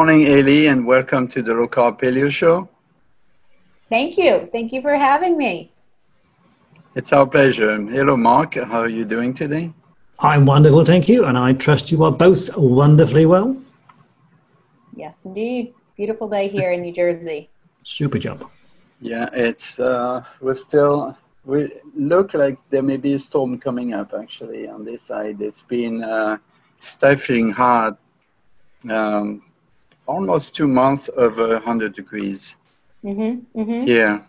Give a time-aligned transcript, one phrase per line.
[0.00, 2.66] morning, Aly, and welcome to the Low Carb Paleo Show.
[3.90, 4.48] Thank you.
[4.50, 5.70] Thank you for having me.
[6.94, 7.76] It's our pleasure.
[7.76, 8.54] Hello, Mark.
[8.54, 9.70] How are you doing today?
[10.18, 13.54] I'm wonderful, thank you, and I trust you are both wonderfully well.
[14.96, 15.74] Yes, indeed.
[15.98, 17.50] Beautiful day here in New Jersey.
[17.82, 18.50] Super job.
[19.02, 21.14] Yeah, it's uh, we're still
[21.44, 25.42] we look like there may be a storm coming up actually on this side.
[25.42, 26.38] It's been uh,
[26.78, 27.98] stifling hard
[28.88, 29.42] um,
[30.10, 32.56] almost two months over 100 degrees
[33.04, 33.58] Mm-hmm.
[33.58, 33.80] mm-hmm.
[33.86, 34.22] here,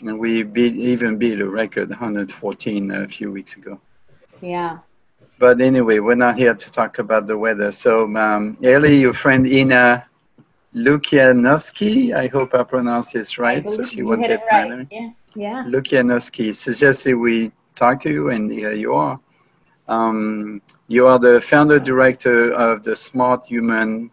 [0.00, 3.80] and we beat even beat a record 114 a few weeks ago.
[4.42, 4.78] Yeah.
[5.38, 7.72] But anyway, we're not here to talk about the weather.
[7.72, 10.04] So, um, Aly, your friend Ina
[10.74, 13.68] Lukianowski, I hope I pronounced this right.
[13.68, 14.86] So she won't get mad right.
[14.90, 15.10] Yeah.
[15.34, 15.64] Yeah.
[15.66, 19.18] Lukianowski suggested we talk to you, and here you are.
[19.88, 24.10] Um, you are the founder director of the Smart Human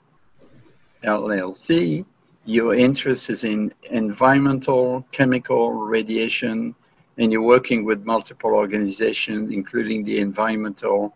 [1.05, 2.05] LLC.
[2.45, 6.75] Your interest is in environmental, chemical, radiation,
[7.17, 11.15] and you're working with multiple organizations, including the Environmental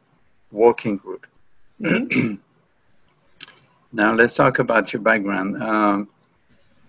[0.51, 1.27] Working Group.
[1.81, 2.39] Mhm.
[3.91, 5.63] Now, let's talk about your background.
[5.63, 6.09] Um,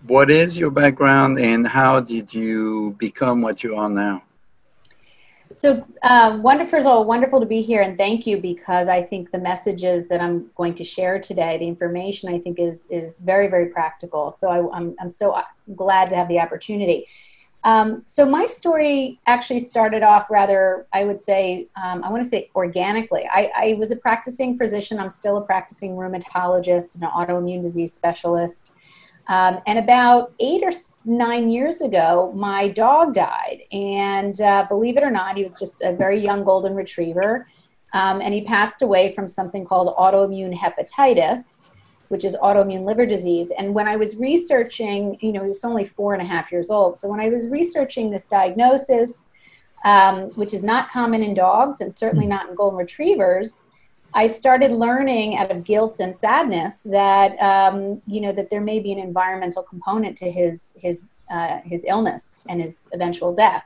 [0.05, 4.21] what is your background, and how did you become what you are now?
[5.53, 10.07] So um, wonderful, wonderful to be here, and thank you because I think the messages
[10.07, 14.31] that I'm going to share today, the information I think is is very very practical.
[14.31, 15.39] So I, I'm I'm so
[15.75, 17.07] glad to have the opportunity.
[17.63, 22.29] Um, so my story actually started off rather, I would say, um, I want to
[22.29, 23.27] say organically.
[23.31, 24.99] I, I was a practicing physician.
[24.99, 28.70] I'm still a practicing rheumatologist and an autoimmune disease specialist.
[29.27, 30.71] Um, and about eight or
[31.05, 33.61] nine years ago, my dog died.
[33.71, 37.47] And uh, believe it or not, he was just a very young golden retriever.
[37.93, 41.73] Um, and he passed away from something called autoimmune hepatitis,
[42.07, 43.51] which is autoimmune liver disease.
[43.57, 46.69] And when I was researching, you know, he was only four and a half years
[46.69, 46.97] old.
[46.97, 49.29] So when I was researching this diagnosis,
[49.83, 53.63] um, which is not common in dogs and certainly not in golden retrievers,
[54.13, 58.79] I started learning out of guilt and sadness that um, you know that there may
[58.79, 63.63] be an environmental component to his his uh, his illness and his eventual death.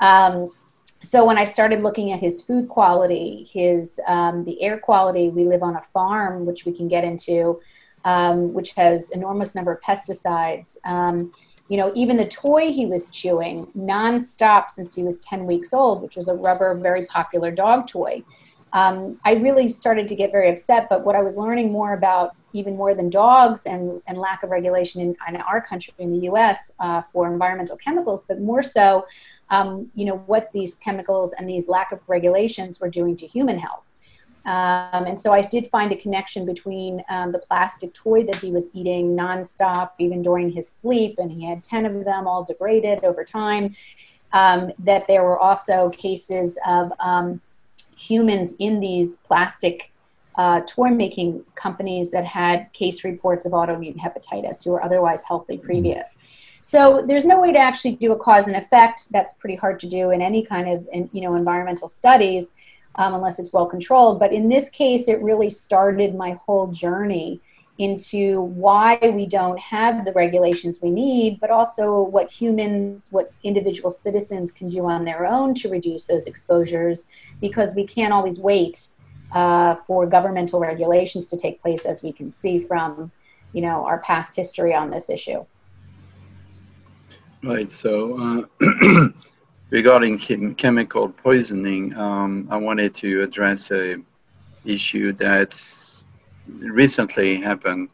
[0.00, 0.52] Um,
[1.00, 5.44] so when I started looking at his food quality, his um, the air quality, we
[5.44, 7.60] live on a farm, which we can get into,
[8.04, 10.76] um, which has enormous number of pesticides.
[10.84, 11.32] Um,
[11.68, 16.02] you know, even the toy he was chewing nonstop since he was 10 weeks old,
[16.02, 18.24] which was a rubber, very popular dog toy
[18.72, 20.88] um, I really started to get very upset.
[20.88, 24.50] But what I was learning more about, even more than dogs and, and lack of
[24.50, 29.06] regulation in, in our country, in the US, uh, for environmental chemicals, but more so,
[29.50, 33.58] um, you know, what these chemicals and these lack of regulations were doing to human
[33.58, 33.84] health.
[34.46, 38.52] Um, and so I did find a connection between um, the plastic toy that he
[38.52, 43.04] was eating nonstop, even during his sleep, and he had 10 of them all degraded
[43.04, 43.76] over time.
[44.32, 47.40] Um, that there were also cases of um,
[48.00, 49.92] humans in these plastic
[50.36, 55.58] uh, toy making companies that had case reports of autoimmune hepatitis who were otherwise healthy
[55.58, 56.16] previous.
[56.62, 59.10] So there's no way to actually do a cause and effect.
[59.10, 62.52] That's pretty hard to do in any kind of in, you know environmental studies
[62.96, 64.18] um, unless it's well controlled.
[64.18, 67.40] But in this case, it really started my whole journey
[67.80, 73.90] into why we don't have the regulations we need, but also what humans, what individual
[73.90, 77.06] citizens can do on their own to reduce those exposures,
[77.40, 78.88] because we can't always wait
[79.32, 83.10] uh, for governmental regulations to take place, as we can see from,
[83.54, 85.42] you know, our past history on this issue.
[87.42, 87.70] Right.
[87.70, 89.08] So, uh,
[89.70, 93.96] regarding chem- chemical poisoning, um, I wanted to address a
[94.66, 95.89] issue that's
[96.58, 97.88] recently happened.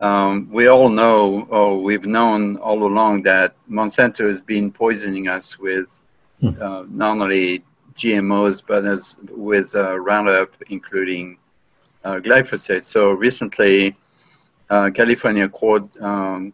[0.00, 5.58] Um, we all know, or we've known all along, that Monsanto has been poisoning us
[5.58, 6.02] with
[6.42, 7.64] uh, not only
[7.96, 11.38] GMOs but as with uh, Roundup, including
[12.04, 12.84] uh, glyphosate.
[12.84, 13.94] So recently,
[14.68, 16.52] uh, California court um,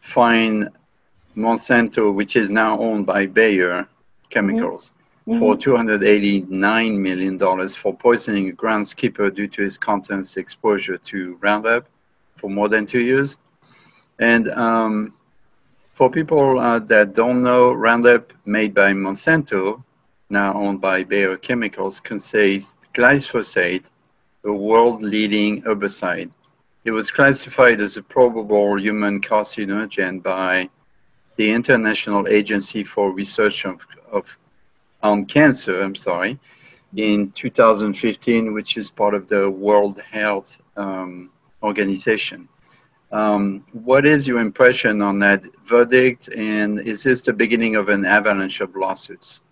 [0.00, 0.68] fined
[1.36, 3.88] Monsanto, which is now owned by Bayer
[4.28, 4.92] Chemicals,
[5.24, 7.38] For $289 million
[7.68, 11.86] for poisoning a groundskeeper due to his contents exposure to Roundup
[12.36, 13.38] for more than two years.
[14.18, 15.14] And um,
[15.94, 19.84] for people uh, that don't know, Roundup, made by Monsanto,
[20.28, 23.84] now owned by Bayer Chemicals, contains glyphosate,
[24.44, 26.32] a world leading herbicide.
[26.84, 30.68] It was classified as a probable human carcinogen by
[31.36, 34.36] the International Agency for Research of, of
[35.02, 36.38] on Cancer, I'm sorry,
[36.96, 41.30] in 2015, which is part of the World Health um,
[41.62, 42.48] Organization.
[43.10, 48.06] Um, what is your impression on that verdict, and is this the beginning of an
[48.06, 49.42] avalanche of lawsuits?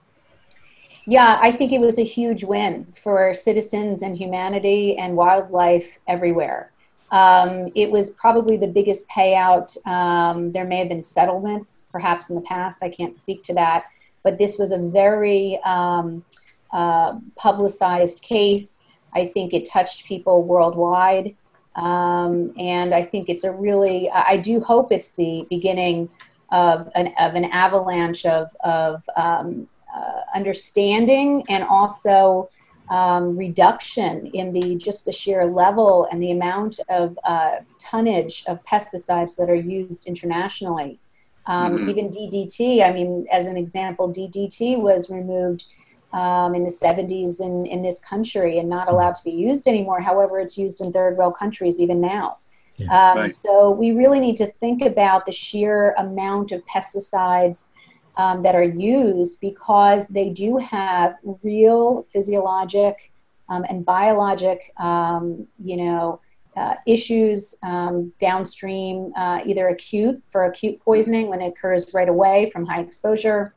[1.07, 6.73] Yeah, I think it was a huge win for citizens and humanity and wildlife everywhere.
[7.11, 9.77] Um, it was probably the biggest payout.
[9.87, 12.83] Um, there may have been settlements, perhaps in the past.
[12.83, 13.87] I can't speak to that,
[14.23, 16.25] but this was a very um,
[16.73, 18.85] uh, publicized case.
[19.13, 21.37] I think it touched people worldwide.
[21.77, 26.09] Um, and I think it's a really, I do hope it's the beginning
[26.51, 32.49] of an, of an avalanche of, of um, uh, understanding and also
[32.91, 38.63] um, reduction in the just the sheer level and the amount of uh, tonnage of
[38.65, 40.99] pesticides that are used internationally.
[41.47, 41.91] Um, mm-hmm.
[41.91, 45.65] Even DDT, I mean, as an example, DDT was removed
[46.13, 50.01] um, in the 70s in, in this country and not allowed to be used anymore.
[50.01, 52.39] However, it's used in third world countries even now.
[52.77, 53.31] Yeah, um, right.
[53.31, 57.69] So we really need to think about the sheer amount of pesticides
[58.17, 63.13] um, that are used because they do have real physiologic
[63.49, 66.21] um, and biologic, um, you know,
[66.61, 72.51] uh, issues um, downstream, uh, either acute for acute poisoning when it occurs right away
[72.53, 73.55] from high exposure,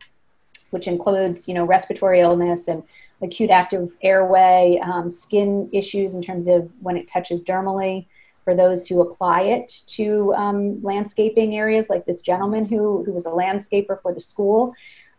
[0.69, 2.81] which includes, you know, respiratory illness and
[3.21, 8.05] acute active airway, um, skin issues in terms of when it touches dermally
[8.45, 13.25] for those who apply it to um, landscaping areas, like this gentleman who, who was
[13.25, 14.73] a landscaper for the school.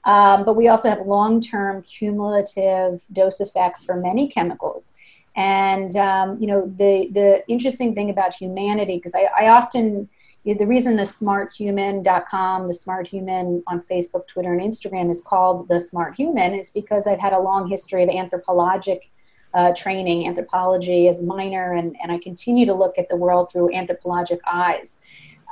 [0.05, 4.95] Um, but we also have long term cumulative dose effects for many chemicals.
[5.37, 10.09] And, um, you know, the, the interesting thing about humanity, because I, I often,
[10.45, 15.81] the reason the smarthuman.com, the smart human on Facebook, Twitter, and Instagram is called the
[15.81, 19.11] smart human is because I've had a long history of anthropologic
[19.55, 23.51] uh, training, anthropology as a minor, and, and I continue to look at the world
[23.51, 25.01] through anthropologic eyes.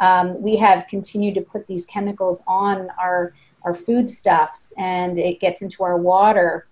[0.00, 5.62] Um, we have continued to put these chemicals on our, our foodstuffs, and it gets
[5.62, 6.67] into our water.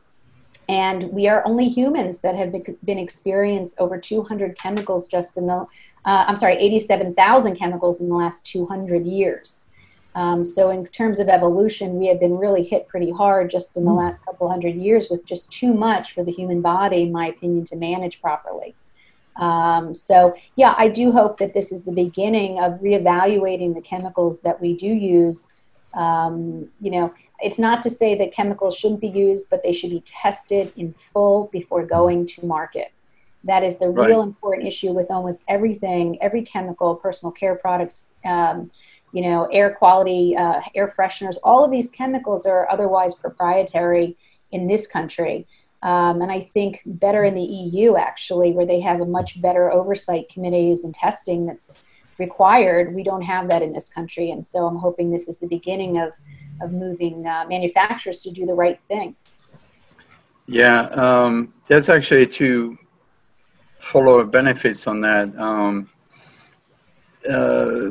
[0.70, 2.52] And we are only humans that have
[2.84, 5.67] been, experienced over 200 chemicals just in the,
[6.05, 9.67] uh, I'm sorry, 87,000 chemicals in the last 200 years.
[10.14, 13.84] Um, so in terms of evolution, we have been really hit pretty hard just in
[13.84, 13.99] the mm.
[13.99, 17.64] last couple hundred years with just too much for the human body, in my opinion,
[17.64, 18.76] to manage properly.
[19.34, 24.40] Um, so yeah, I do hope that this is the beginning of reevaluating the chemicals
[24.43, 25.49] that we do use.
[25.94, 29.90] Um, you know, it's not to say that chemicals shouldn't be used, but they should
[29.90, 32.92] be tested in full before going to market.
[33.44, 34.08] That is the right.
[34.08, 38.70] real important issue with almost everything, every chemical, personal care products, um,
[39.12, 44.16] you know, air quality, uh, air fresheners, all of these chemicals are otherwise proprietary
[44.52, 45.46] in this country.
[45.82, 49.72] Um, and I think better in the EU actually, where they have a much better
[49.72, 51.88] oversight committees and testing that's
[52.19, 52.94] required.
[52.94, 55.98] We don't have that in this country, and so I'm hoping this is the beginning
[55.98, 56.12] of
[56.61, 59.17] of moving uh, manufacturers to do the right thing.
[60.47, 62.76] Yeah, um, there's actually two
[63.79, 65.37] follow benefits on that.
[65.38, 65.88] Um,
[67.29, 67.90] uh,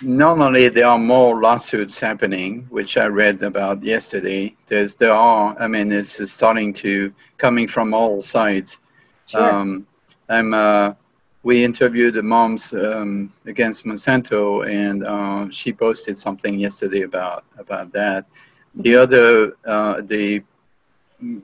[0.00, 4.54] normally there are more lawsuits happening, which I read about yesterday.
[4.66, 8.78] There's there are, I mean, it's starting to coming from all sides.
[9.26, 9.42] Sure.
[9.42, 9.86] Um,
[10.28, 10.54] I'm.
[10.54, 10.94] Uh,
[11.42, 17.92] we interviewed the moms um, against Monsanto, and uh, she posted something yesterday about about
[17.92, 18.26] that.
[18.74, 20.42] The other, uh, the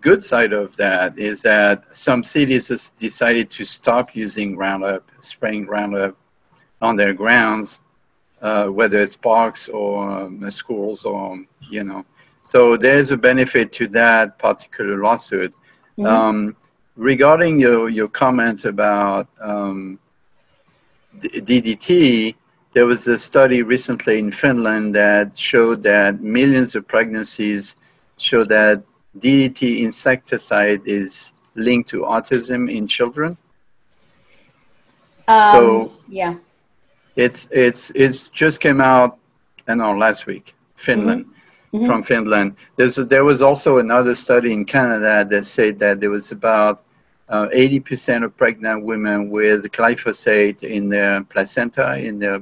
[0.01, 5.67] good side of that is that some cities has decided to stop using Roundup, spraying
[5.67, 6.17] Roundup
[6.81, 7.81] on their grounds
[8.45, 12.05] uh, whether it's parks or um, schools or you know.
[12.43, 15.55] So there's a benefit to that particular lawsuit.
[15.99, 16.07] Mm-hmm.
[16.07, 16.57] Um,
[16.97, 19.99] regarding your your comment about um,
[21.21, 22.35] DDT,
[22.73, 27.77] there was a study recently in Finland that showed that millions of pregnancies
[28.17, 28.83] show that
[29.19, 33.37] DDT insecticide is linked to autism in children.
[35.29, 36.37] Um, so yeah,
[37.17, 39.19] it's it's it's just came out,
[39.69, 41.27] I know, last week, Finland.
[41.27, 41.34] Mm-hmm.
[41.75, 41.87] Mm-hmm.
[41.87, 46.31] From Finland, there's there was also another study in Canada that said that there was
[46.31, 46.85] about
[47.29, 52.41] uh, 80% of pregnant women with glyphosate in their placenta, in their,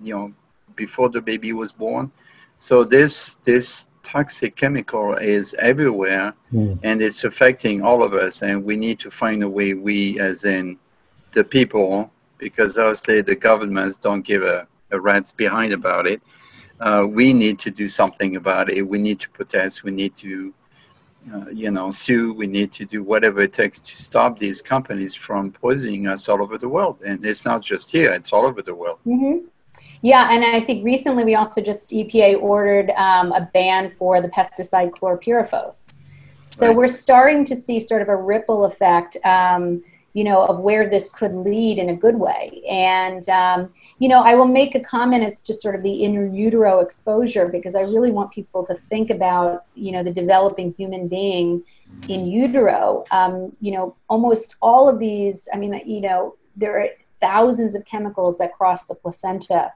[0.00, 0.32] you know,
[0.76, 2.12] before the baby was born.
[2.58, 6.78] So this this toxic chemical is everywhere, mm.
[6.84, 8.42] and it's affecting all of us.
[8.42, 10.78] And we need to find a way, we as in
[11.32, 16.22] the people, because obviously the governments don't give a, a rat's behind about it.
[16.80, 18.82] Uh, we need to do something about it.
[18.82, 19.84] We need to protest.
[19.84, 20.52] We need to
[21.32, 22.34] uh, you know, sue.
[22.34, 26.42] We need to do whatever it takes to stop these companies from poisoning us all
[26.42, 27.00] over the world.
[27.04, 28.98] And it's not just here; it's all over the world.
[29.06, 29.46] Mm-hmm.
[30.02, 34.28] Yeah, and I think recently we also just EPA ordered um, a ban for the
[34.28, 35.96] pesticide chlorpyrifos.
[36.48, 36.76] So right.
[36.76, 39.16] we're starting to see sort of a ripple effect.
[39.24, 39.82] Um,
[40.14, 42.62] you know, of where this could lead in a good way.
[42.70, 46.24] And, um, you know, I will make a comment as to sort of the inner
[46.24, 51.08] utero exposure because I really want people to think about, you know, the developing human
[51.08, 51.64] being
[52.08, 53.04] in utero.
[53.10, 56.88] Um, you know, almost all of these, I mean, you know, there are
[57.20, 59.72] thousands of chemicals that cross the placenta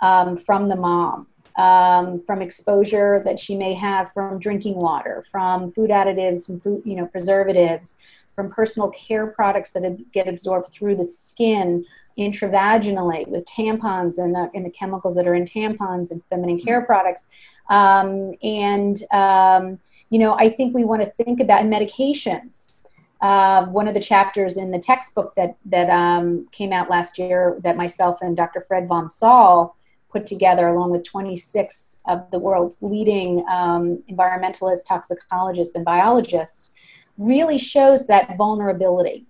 [0.00, 1.26] um, from the mom.
[1.56, 6.80] Um, from exposure that she may have from drinking water, from food additives, from food,
[6.86, 7.98] you know, preservatives,
[8.34, 11.84] from personal care products that get absorbed through the skin
[12.18, 16.66] intravaginally with tampons and the, and the chemicals that are in tampons and feminine mm-hmm.
[16.66, 17.26] care products.
[17.68, 19.78] Um, and, um,
[20.10, 22.72] you know, I think we want to think about medications.
[23.20, 27.58] Uh, one of the chapters in the textbook that, that um, came out last year
[27.62, 28.64] that myself and Dr.
[28.66, 29.76] Fred vom Saal
[30.10, 36.72] put together along with 26 of the world's leading um, environmentalists, toxicologists, and biologists
[37.18, 39.26] really shows that vulnerability.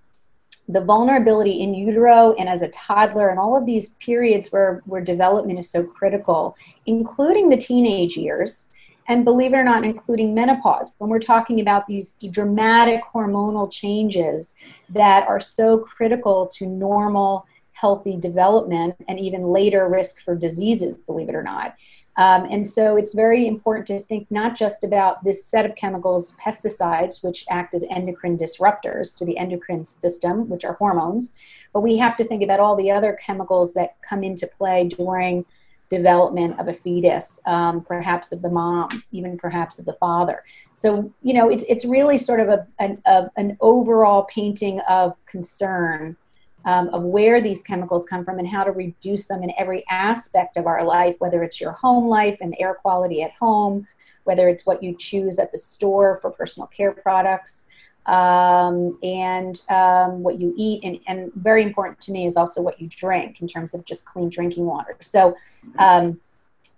[0.68, 5.00] The vulnerability in utero and as a toddler, and all of these periods where, where
[5.00, 6.56] development is so critical,
[6.86, 8.70] including the teenage years,
[9.08, 10.92] and believe it or not, including menopause.
[10.98, 14.54] When we're talking about these dramatic hormonal changes
[14.90, 21.28] that are so critical to normal, healthy development and even later risk for diseases, believe
[21.28, 21.74] it or not.
[22.20, 26.34] Um, and so it's very important to think not just about this set of chemicals,
[26.38, 31.34] pesticides, which act as endocrine disruptors to the endocrine system, which are hormones,
[31.72, 35.46] but we have to think about all the other chemicals that come into play during
[35.88, 40.44] development of a fetus, um, perhaps of the mom, even perhaps of the father.
[40.74, 45.16] So, you know, it's, it's really sort of a, an, a, an overall painting of
[45.24, 46.18] concern
[46.64, 50.56] um, of where these chemicals come from and how to reduce them in every aspect
[50.56, 53.86] of our life, whether it's your home life and air quality at home,
[54.24, 57.68] whether it's what you choose at the store for personal care products,
[58.06, 60.82] um, and um, what you eat.
[60.84, 64.04] And, and, very important to me is also what you drink in terms of just
[64.04, 64.96] clean drinking water.
[65.00, 65.36] So
[65.78, 66.18] um,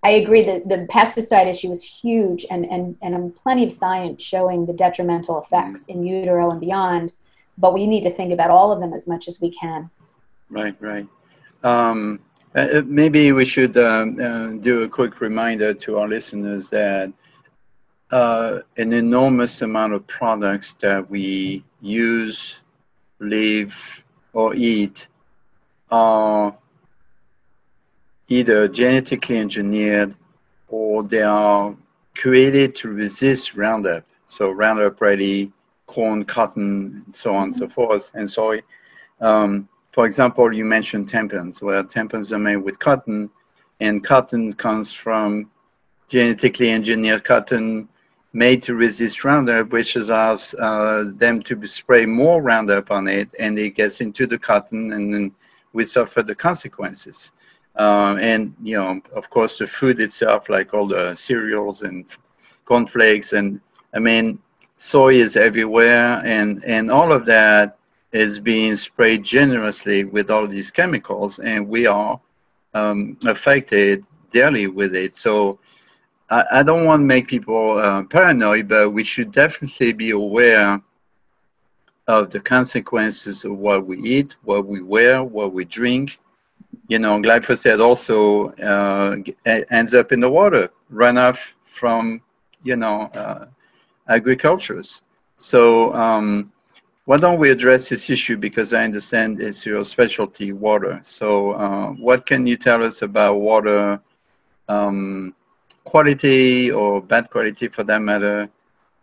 [0.03, 4.67] I agree that the pesticide issue is huge and, and, and plenty of science showing
[4.67, 7.12] the detrimental effects in utero and beyond
[7.59, 9.91] but we need to think about all of them as much as we can.
[10.51, 11.07] Right, right.
[11.63, 12.21] Um,
[12.55, 17.13] uh, uh, maybe we should um, uh, do a quick reminder to our listeners that
[18.11, 22.61] uh, an enormous amount of products that we use,
[23.21, 24.05] live,
[24.35, 25.09] or eat
[25.91, 26.55] are
[28.29, 30.15] either genetically engineered
[30.69, 31.75] or they are
[32.15, 34.05] created to resist Roundup.
[34.27, 35.53] So Roundup Ready
[35.87, 37.73] corn, cotton, and so on and so mm-hmm.
[37.73, 38.62] forth, and soy.
[39.21, 43.31] Um, for example, you mentioned tampons, where tampons are made with cotton,
[43.81, 45.51] and cotton comes from
[46.09, 47.89] genetically engineered cotton
[48.33, 53.59] made to resist Roundup, which allows uh, them to spray more Roundup on it, and
[53.59, 55.33] it gets into the cotton, and then
[55.73, 57.33] we suffer the consequences.
[57.79, 62.07] Uh, and you know, of course, the food itself, like all the cereals and
[62.65, 63.61] cornflakes, and
[63.95, 64.39] I mean,
[64.76, 67.79] soy is everywhere, and, and all of that
[68.12, 72.21] is being sprayed generously with all these chemicals, and we are
[72.75, 75.17] um, affected daily with it.
[75.17, 75.59] So
[76.31, 80.81] I, I don't want to make people uh, paranoid, but we should definitely be aware
[82.09, 86.19] of the consequences of what we eat, what we wear, what we drink.
[86.88, 89.17] You know, glyphosate also uh,
[89.71, 92.21] ends up in the water, runoff from,
[92.64, 93.47] you know, uh,
[94.12, 95.02] agricultures.
[95.37, 96.52] So um,
[97.04, 101.00] why don't we address this issue because I understand it's your specialty, water.
[101.02, 104.00] So uh, what can you tell us about water
[104.69, 105.35] um,
[105.85, 108.49] quality or bad quality for that matter,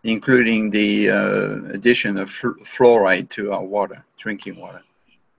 [0.04, 4.82] including the uh, addition of fluoride to our water, drinking water?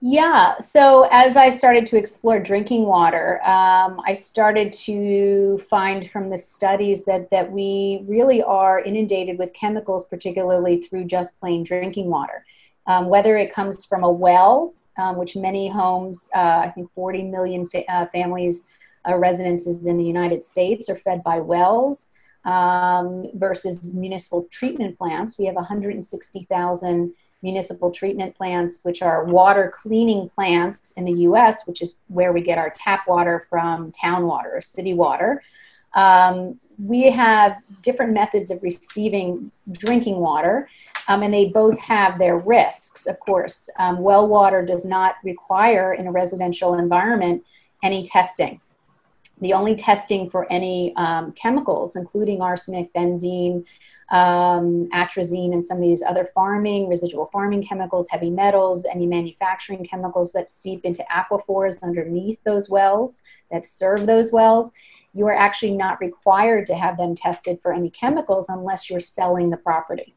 [0.04, 6.28] Yeah, so as I started to explore drinking water, um, I started to find from
[6.28, 12.10] the studies that, that we really are inundated with chemicals, particularly through just plain drinking
[12.10, 12.44] water.
[12.88, 17.22] Um, whether it comes from a well, um, which many homes, uh, I think 40
[17.22, 18.64] million fa- uh, families,
[19.08, 22.10] uh, residences in the United States are fed by wells
[22.44, 25.38] um, versus municipal treatment plants.
[25.38, 31.82] We have 160,000 municipal treatment plants, which are water cleaning plants in the US, which
[31.82, 35.42] is where we get our tap water from town water or city water.
[35.94, 40.68] Um, we have different methods of receiving drinking water,
[41.08, 43.68] um, and they both have their risks, of course.
[43.78, 47.44] Um, well water does not require, in a residential environment,
[47.82, 48.60] any testing.
[49.40, 53.64] The only testing for any um, chemicals, including arsenic, benzene,
[54.12, 59.84] um, atrazine, and some of these other farming, residual farming chemicals, heavy metals, any manufacturing
[59.84, 64.70] chemicals that seep into aquifers underneath those wells that serve those wells,
[65.14, 69.48] you are actually not required to have them tested for any chemicals unless you're selling
[69.48, 70.14] the property.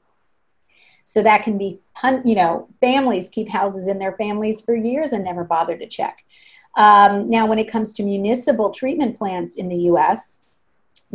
[1.06, 1.80] So that can be,
[2.26, 6.26] you know, families keep houses in their families for years and never bother to check.
[6.76, 10.42] Um, now, when it comes to municipal treatment plants in the US,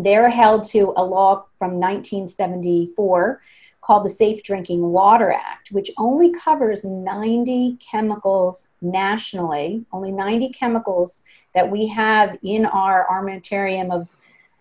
[0.04, 3.40] they're held to a law from 1974
[3.80, 11.24] called the Safe Drinking Water Act, which only covers 90 chemicals nationally, only 90 chemicals
[11.54, 14.08] that we have in our armamentarium of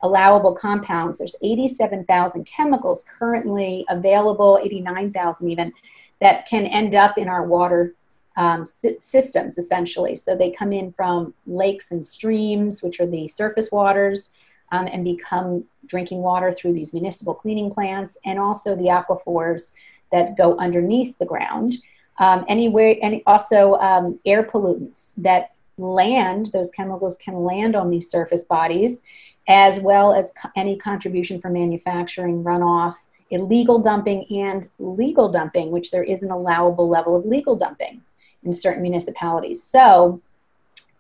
[0.02, 1.18] allowable compounds.
[1.18, 5.74] There's 87,000 chemicals currently available, 89,000 even,
[6.22, 7.94] that can end up in our water
[8.38, 10.16] um, systems essentially.
[10.16, 14.32] So they come in from lakes and streams, which are the surface waters,
[14.72, 19.74] um, and become drinking water through these municipal cleaning plants, and also the aquifers
[20.12, 21.78] that go underneath the ground.
[22.20, 28.10] Um, anywhere, and also um, air pollutants that land, those chemicals can land on these
[28.10, 29.02] surface bodies,
[29.48, 32.96] as well as co- any contribution from manufacturing runoff,
[33.32, 38.02] illegal dumping, and legal dumping, which there is an allowable level of legal dumping
[38.44, 39.64] in certain municipalities.
[39.64, 40.22] So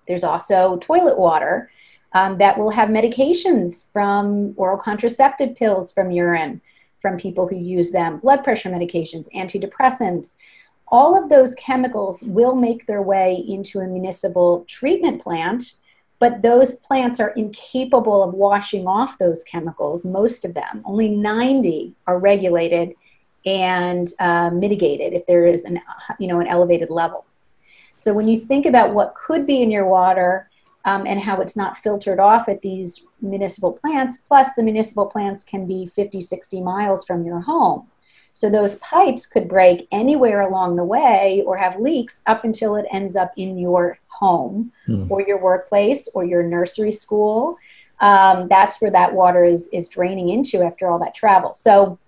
[0.07, 1.69] there's also toilet water
[2.13, 6.61] um, that will have medications from oral contraceptive pills from urine
[7.01, 10.35] from people who use them, blood pressure medications, antidepressants.
[10.89, 15.75] All of those chemicals will make their way into a municipal treatment plant,
[16.19, 20.81] but those plants are incapable of washing off those chemicals, most of them.
[20.83, 22.95] Only 90 are regulated
[23.45, 25.79] and uh, mitigated if there is an,
[26.19, 27.25] you know, an elevated level.
[27.95, 30.48] So when you think about what could be in your water
[30.85, 35.43] um, and how it's not filtered off at these municipal plants, plus the municipal plants
[35.43, 37.87] can be 50, 60 miles from your home.
[38.31, 42.85] So those pipes could break anywhere along the way or have leaks up until it
[42.91, 45.09] ends up in your home mm.
[45.09, 47.57] or your workplace or your nursery school.
[47.99, 51.53] Um, that's where that water is, is draining into after all that travel.
[51.53, 51.99] So,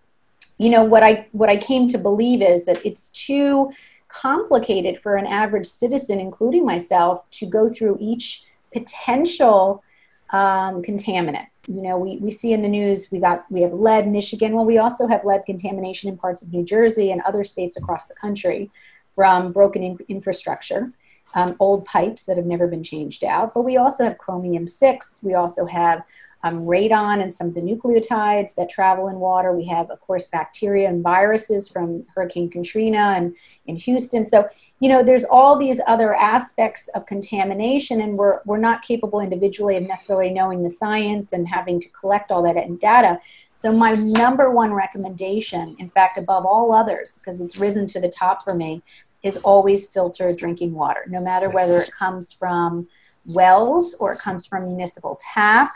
[0.57, 3.71] you know, what I, what I came to believe is that it's too
[4.07, 9.84] complicated for an average citizen, including myself, to go through each potential
[10.31, 11.47] um, contaminant.
[11.67, 14.53] You know, we, we see in the news we got we have lead Michigan.
[14.53, 18.07] Well, we also have lead contamination in parts of New Jersey and other states across
[18.07, 18.71] the country
[19.15, 20.91] from broken in- infrastructure,
[21.36, 23.53] um, old pipes that have never been changed out.
[23.53, 25.21] But we also have chromium six.
[25.21, 26.03] We also have
[26.43, 29.54] um, radon and some of the nucleotides that travel in water.
[29.54, 33.36] We have, of course, bacteria and viruses from Hurricane Katrina and
[33.67, 34.25] in Houston.
[34.25, 34.47] So,
[34.80, 39.77] you know, there's all these other aspects of contamination, and we're, we're not capable individually
[39.77, 43.19] of necessarily knowing the science and having to collect all that data.
[43.54, 48.10] So, my number one recommendation, in fact, above all others, because it's risen to the
[48.10, 48.82] top for me,
[49.23, 52.88] is always filter drinking water, no matter whether it comes from
[53.25, 55.69] wells or it comes from municipal tap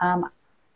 [0.00, 0.30] um,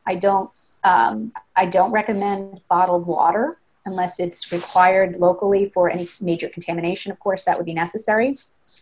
[0.07, 0.51] I don't
[0.83, 3.57] um, I don't recommend bottled water
[3.87, 7.13] unless it's required locally for any major contamination.
[7.13, 8.35] Of course, that would be necessary.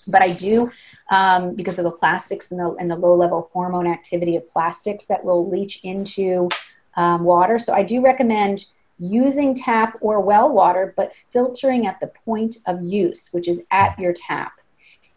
[0.09, 0.70] But I do,
[1.11, 5.07] um, because of the plastics and the, and the low level hormone activity of plastics
[5.07, 6.48] that will leach into
[6.96, 7.59] um, water.
[7.59, 8.66] So I do recommend
[8.98, 13.98] using tap or well water, but filtering at the point of use, which is at
[13.98, 14.52] your tap.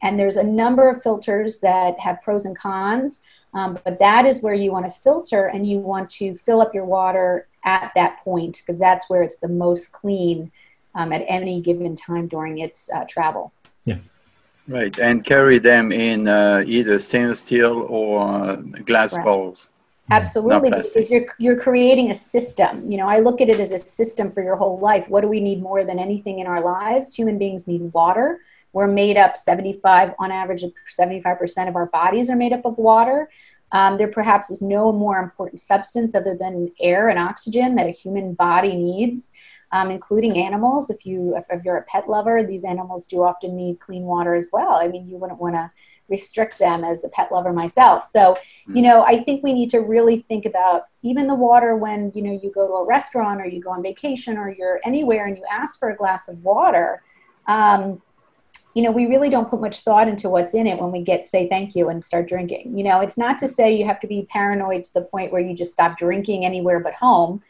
[0.05, 3.23] And there's a number of filters that have pros and cons.
[3.55, 6.75] Um, but that is where you want to filter and you want to fill up
[6.75, 10.51] your water at that point because that's where it's the most clean
[10.93, 13.51] um, at any given time during its uh, travel.
[13.85, 13.97] Yeah.
[14.67, 19.23] Right, and carry them in uh, either stainless steel or uh, glass right.
[19.23, 19.69] bowls.
[20.09, 22.89] Absolutely, because you're you're creating a system.
[22.89, 25.07] You know, I look at it as a system for your whole life.
[25.07, 27.13] What do we need more than anything in our lives?
[27.13, 28.39] Human beings need water.
[28.75, 30.65] We're made up 75, on average,
[30.99, 33.29] 75% of our bodies are made up of water.
[33.71, 37.91] Um, there perhaps is no more important substance other than air and oxygen that a
[37.91, 39.31] human body needs,
[39.71, 40.89] um, including animals.
[40.89, 44.49] If you if you're a pet lover, these animals do often need clean water as
[44.51, 44.73] well.
[44.73, 45.71] I mean, you wouldn't want to
[46.09, 48.03] restrict them as a pet lover myself.
[48.03, 48.35] So,
[48.67, 48.81] you hmm.
[48.81, 52.38] know, I think we need to really think about even the water when, you know,
[52.43, 55.43] you go to a restaurant or you go on vacation or you're anywhere and you
[55.49, 57.01] ask for a glass of water.
[57.47, 58.01] Um,
[58.75, 61.25] you know, we really don't put much thought into what's in it when we get
[61.25, 62.77] say thank you and start drinking.
[62.77, 65.41] You know, it's not to say you have to be paranoid to the point where
[65.41, 67.41] you just stop drinking anywhere but home.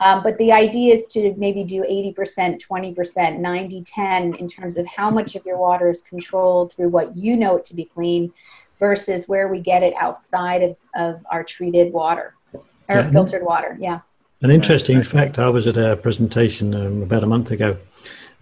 [0.00, 4.86] Um, but the idea is to maybe do 80%, 20%, 90, 10 in terms of
[4.86, 8.32] how much of your water is controlled through what you know it to be clean
[8.78, 13.10] versus where we get it outside of, of our treated water or yeah.
[13.10, 13.78] filtered water.
[13.80, 14.00] Yeah.
[14.42, 17.78] An interesting fact I was at a presentation um, about a month ago,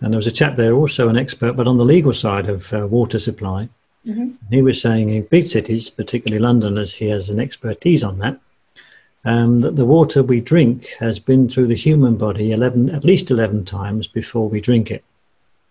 [0.05, 2.71] and there was a chap there, also an expert, but on the legal side of
[2.75, 3.71] uh, water supply.
[4.07, 4.33] Mm-hmm.
[4.51, 8.39] He was saying in big cities, particularly London, as he has an expertise on that,
[9.25, 13.31] um, that the water we drink has been through the human body 11, at least
[13.31, 15.03] 11 times before we drink it.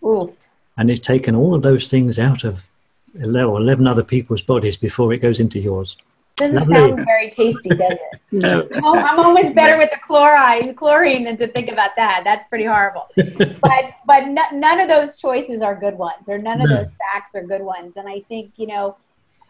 [0.04, 0.36] Ooh.
[0.78, 2.65] And it's taken all of those things out of
[3.13, 5.96] 11 other people's bodies before it goes into yours.
[6.36, 6.76] Doesn't Lovely.
[6.76, 8.22] sound very tasty, does it?
[8.32, 8.67] no.
[8.74, 12.22] I'm always better with the chlorine, chlorine than to think about that.
[12.24, 13.08] That's pretty horrible.
[13.15, 16.78] but but n- none of those choices are good ones, or none of no.
[16.78, 17.98] those facts are good ones.
[17.98, 18.98] And I think you know,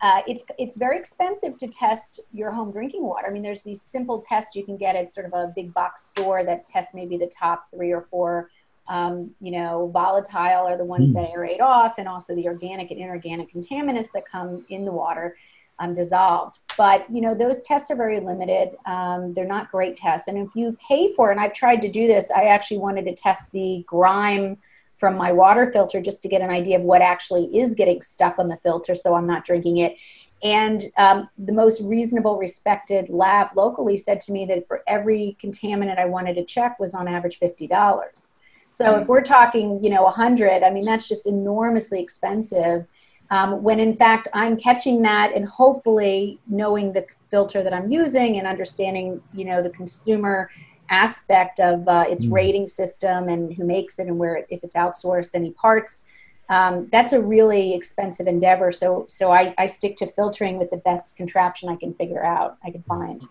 [0.01, 3.27] uh, it's it's very expensive to test your home drinking water.
[3.27, 6.03] I mean, there's these simple tests you can get at sort of a big box
[6.03, 8.49] store that test maybe the top three or four
[8.89, 11.13] um, you know, volatile are the ones mm.
[11.13, 15.37] that aerate off, and also the organic and inorganic contaminants that come in the water
[15.79, 16.59] um, dissolved.
[16.77, 18.77] But you know, those tests are very limited.
[18.85, 22.07] Um, they're not great tests, and if you pay for, and I've tried to do
[22.07, 24.57] this, I actually wanted to test the grime
[24.93, 28.37] from my water filter just to get an idea of what actually is getting stuck
[28.37, 29.97] on the filter, so I'm not drinking it.
[30.43, 35.97] And um, the most reasonable, respected lab locally said to me that for every contaminant
[35.97, 38.33] I wanted to check was on average fifty dollars.
[38.73, 42.87] So if we're talking, you know, a 100, I mean, that's just enormously expensive.
[43.33, 48.37] Um, when in fact I'm catching that and hopefully knowing the filter that I'm using
[48.37, 50.51] and understanding, you know, the consumer
[50.91, 52.31] aspect of uh, its mm.
[52.31, 56.03] rating system and who makes it and where it, if it's outsourced any parts
[56.49, 58.71] um, that's a really expensive endeavor.
[58.71, 62.57] So, so I, I, stick to filtering with the best contraption I can figure out,
[62.63, 63.25] I can find.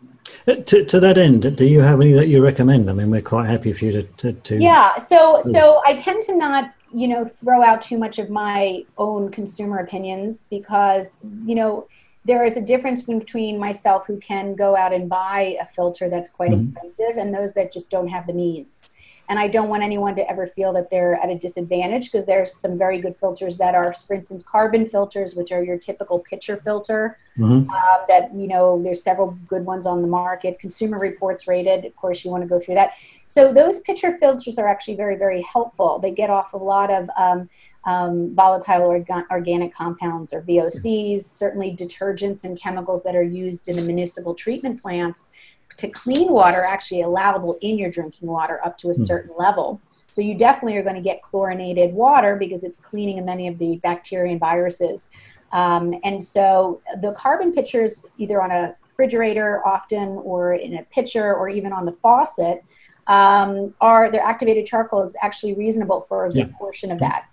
[0.48, 2.88] Uh, to, to that end, do you have any that you recommend?
[2.88, 4.02] I mean, we're quite happy for you to.
[4.02, 4.96] to, to yeah.
[4.96, 9.30] So, so I tend to not, you know, throw out too much of my own
[9.30, 11.86] consumer opinions because, you know,
[12.24, 16.30] there is a difference between myself who can go out and buy a filter that's
[16.30, 16.60] quite mm-hmm.
[16.60, 18.94] expensive and those that just don't have the means
[19.28, 22.54] and I don't want anyone to ever feel that they're at a disadvantage because there's
[22.54, 26.56] some very good filters that are, for instance, carbon filters, which are your typical pitcher
[26.56, 27.18] filter.
[27.38, 27.70] Mm-hmm.
[27.70, 30.58] Uh, that you know, there's several good ones on the market.
[30.58, 32.92] Consumer Reports rated, of course, you want to go through that.
[33.26, 35.98] So those pitcher filters are actually very, very helpful.
[35.98, 37.48] They get off a lot of um,
[37.84, 43.76] um, volatile orga- organic compounds or VOCs, certainly detergents and chemicals that are used in
[43.76, 45.32] the municipal treatment plants
[45.76, 49.04] to clean water actually allowable in your drinking water up to a hmm.
[49.04, 49.80] certain level.
[50.06, 53.76] So you definitely are going to get chlorinated water because it's cleaning many of the
[53.78, 55.10] bacteria and viruses.
[55.52, 61.34] Um, and so the carbon pitchers, either on a refrigerator often or in a pitcher
[61.34, 62.62] or even on the faucet,
[63.06, 66.56] um, are their activated charcoal is actually reasonable for a good yeah.
[66.58, 67.26] portion of that.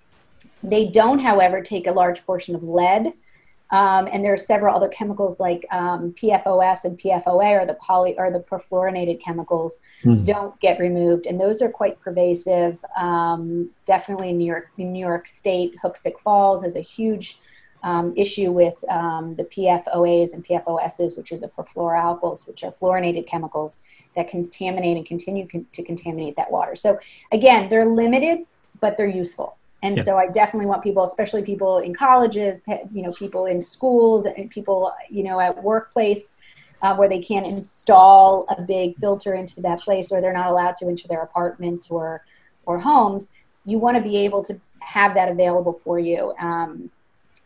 [0.63, 3.13] They don't, however, take a large portion of lead
[3.71, 8.15] um, and there are several other chemicals like um, PFOS and PFOA, or the poly
[8.17, 10.25] or the perfluorinated chemicals, mm.
[10.25, 12.83] don't get removed, and those are quite pervasive.
[12.97, 17.39] Um, definitely in New York, in New York State, Hoosick Falls has a huge
[17.83, 23.27] um, issue with um, the PFOAs and PFOSs, which are the perfluoroalkyls, which are fluorinated
[23.27, 23.79] chemicals
[24.15, 26.75] that contaminate and continue con- to contaminate that water.
[26.75, 26.99] So
[27.31, 28.45] again, they're limited,
[28.79, 29.58] but they're useful.
[29.81, 30.03] And yeah.
[30.03, 32.61] so I definitely want people, especially people in colleges,
[32.91, 36.37] you know, people in schools, and people, you know, at workplace
[36.81, 40.75] uh, where they can't install a big filter into that place, or they're not allowed
[40.77, 42.25] to into their apartments or
[42.65, 43.29] or homes.
[43.65, 46.89] You want to be able to have that available for you um,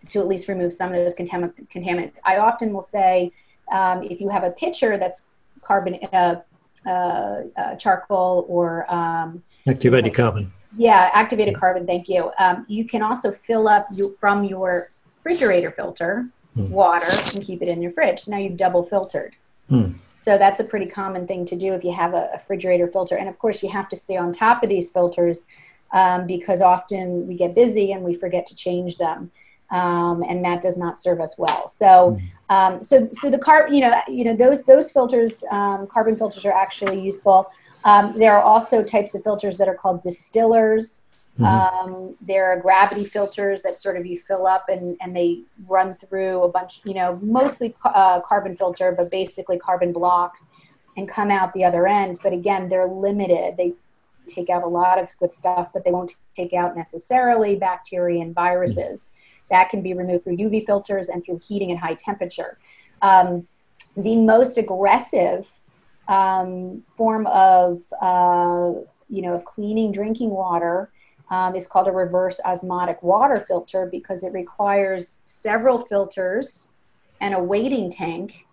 [0.10, 2.20] to at least remove some of those contam- contaminants.
[2.26, 3.32] I often will say,
[3.72, 5.28] um, if you have a pitcher that's
[5.62, 6.42] carbon uh,
[6.86, 11.86] uh, uh charcoal or um, activated carbon yeah, activated carbon.
[11.86, 12.32] Thank you.
[12.40, 14.90] Um, you can also fill up you, from your
[15.24, 16.26] refrigerator filter
[16.58, 16.70] mm.
[16.70, 18.22] water and keep it in your fridge.
[18.22, 19.36] So now you've double filtered.
[19.70, 19.96] Mm.
[20.26, 23.18] So that's a pretty common thing to do if you have a, a, refrigerator filter.
[23.18, 25.46] And of course, you have to stay on top of these filters
[25.92, 29.32] um, because often we get busy and we forget to change them.
[29.70, 31.68] Um, and that does not serve us well.
[31.68, 32.56] So, hmm.
[32.56, 36.46] um, so, so the carb, you know, you know, those those filters, um, carbon filters,
[36.46, 37.50] are actually useful.
[37.86, 41.06] Um, there are also types of filters that are called distillers.
[41.40, 41.46] Mm-hmm.
[41.46, 45.96] Um, there are gravity filters that sort of you fill up and, and they run
[45.96, 50.36] through a bunch, you know, mostly uh, carbon filter, but basically carbon block
[50.96, 52.20] and come out the other end.
[52.22, 53.58] But again, they're limited.
[53.58, 53.74] They
[54.28, 58.34] take out a lot of good stuff, but they won't take out necessarily bacteria and
[58.34, 59.10] viruses.
[59.50, 62.58] That can be removed through UV filters and through heating at high temperature.
[63.02, 63.48] Um,
[63.98, 65.52] the most aggressive
[66.08, 68.72] um, form of, uh,
[69.10, 70.92] you know, of cleaning drinking water
[71.30, 76.70] um, is called a reverse osmotic water filter because it requires several filters
[77.22, 78.46] and a waiting tank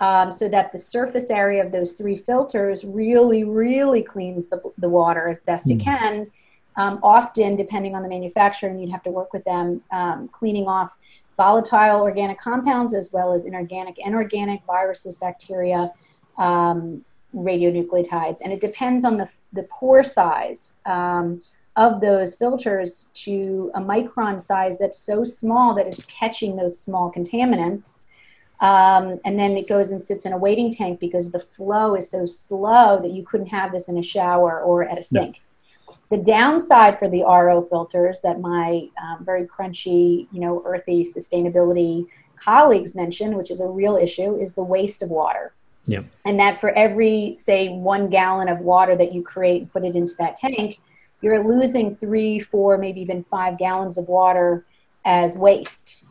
[0.00, 4.88] um, so that the surface area of those three filters really, really cleans the, the
[4.88, 5.72] water as best mm.
[5.72, 5.80] it hmm.
[5.80, 6.30] can.
[6.76, 10.66] Um, often, depending on the manufacturer, and you'd have to work with them, um, cleaning
[10.66, 10.92] off
[11.38, 15.90] volatile organic compounds as well as inorganic and organic viruses, bacteria,
[16.38, 18.40] um, radionuclides.
[18.42, 21.42] And it depends on the, the pore size um,
[21.76, 27.12] of those filters to a micron size that's so small that it's catching those small
[27.12, 28.06] contaminants
[28.60, 32.10] um, and then it goes and sits in a waiting tank because the flow is
[32.10, 35.42] so slow that you couldn't have this in a shower or at a sink.
[36.08, 42.06] The downside for the RO filters that my um, very crunchy, you know, earthy sustainability
[42.36, 45.52] colleagues mentioned, which is a real issue, is the waste of water.
[45.86, 46.06] Yep.
[46.24, 49.94] And that for every, say, one gallon of water that you create and put it
[49.94, 50.80] into that tank,
[51.22, 54.64] you're losing three, four, maybe even five gallons of water
[55.04, 56.04] as waste.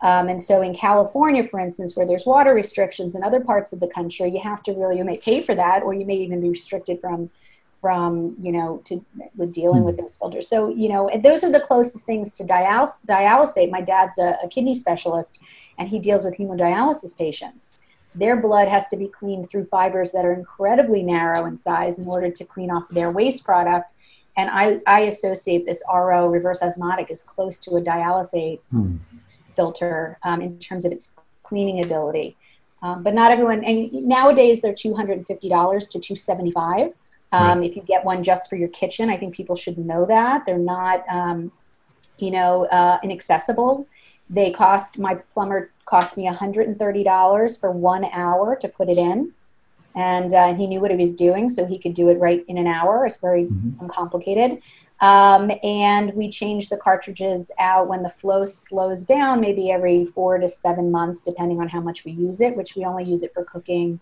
[0.00, 3.80] Um, and so in California, for instance, where there's water restrictions in other parts of
[3.80, 6.40] the country, you have to really, you may pay for that, or you may even
[6.40, 7.30] be restricted from,
[7.80, 9.04] from you know, to
[9.36, 10.02] with dealing with hmm.
[10.02, 10.46] those filters.
[10.46, 13.04] So, you know, those are the closest things to dialysis.
[13.06, 13.70] dialysate.
[13.70, 15.38] My dad's a, a kidney specialist,
[15.78, 17.82] and he deals with hemodialysis patients.
[18.18, 22.06] Their blood has to be cleaned through fibers that are incredibly narrow in size in
[22.06, 23.92] order to clean off their waste product.
[24.36, 28.60] And I, I associate this RO reverse osmotic as close to a dialysate.
[28.70, 28.96] Hmm
[29.58, 31.10] filter um, in terms of its
[31.42, 32.36] cleaning ability.
[32.80, 36.92] Um, but not everyone, and nowadays they're $250 to 275.
[37.32, 37.68] Um, right.
[37.68, 40.46] If you get one just for your kitchen, I think people should know that.
[40.46, 41.50] They're not, um,
[42.18, 43.84] you know, uh, inaccessible.
[44.30, 49.32] They cost, my plumber cost me $130 for one hour to put it in.
[49.94, 52.58] And uh, he knew what he was doing, so he could do it right in
[52.58, 53.06] an hour.
[53.06, 53.80] It's very mm-hmm.
[53.80, 54.62] uncomplicated.
[55.00, 60.38] Um, and we change the cartridges out when the flow slows down, maybe every four
[60.38, 63.32] to seven months, depending on how much we use it, which we only use it
[63.32, 64.00] for cooking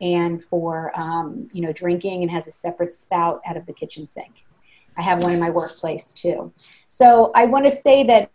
[0.00, 4.06] and for, um, you know, drinking and has a separate spout out of the kitchen
[4.06, 4.44] sink.
[4.96, 6.52] I have one in my workplace too.
[6.88, 8.30] So I want to say that,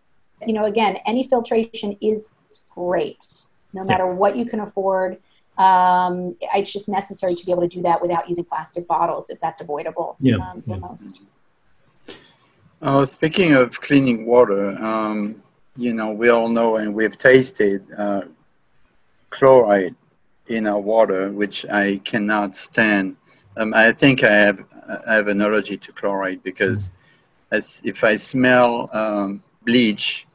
[0.48, 2.30] you know, again, any filtration is
[2.72, 4.14] great, no matter yeah.
[4.14, 5.18] what you can afford.
[5.58, 9.40] Um, it's just necessary to be able to do that without using plastic bottles if
[9.40, 10.38] that's avoidable yeah.
[10.38, 10.78] Um, for yeah.
[10.78, 11.22] most.
[12.82, 15.42] Uh, speaking of cleaning water, um,
[15.78, 18.24] you know, we all know and we've tasted uh,
[19.30, 19.96] chloride
[20.48, 23.16] in our water, which I cannot stand.
[23.56, 24.66] Um, I think I have
[25.08, 26.92] I have an allergy to chloride because
[27.52, 30.28] as if I smell um, bleach,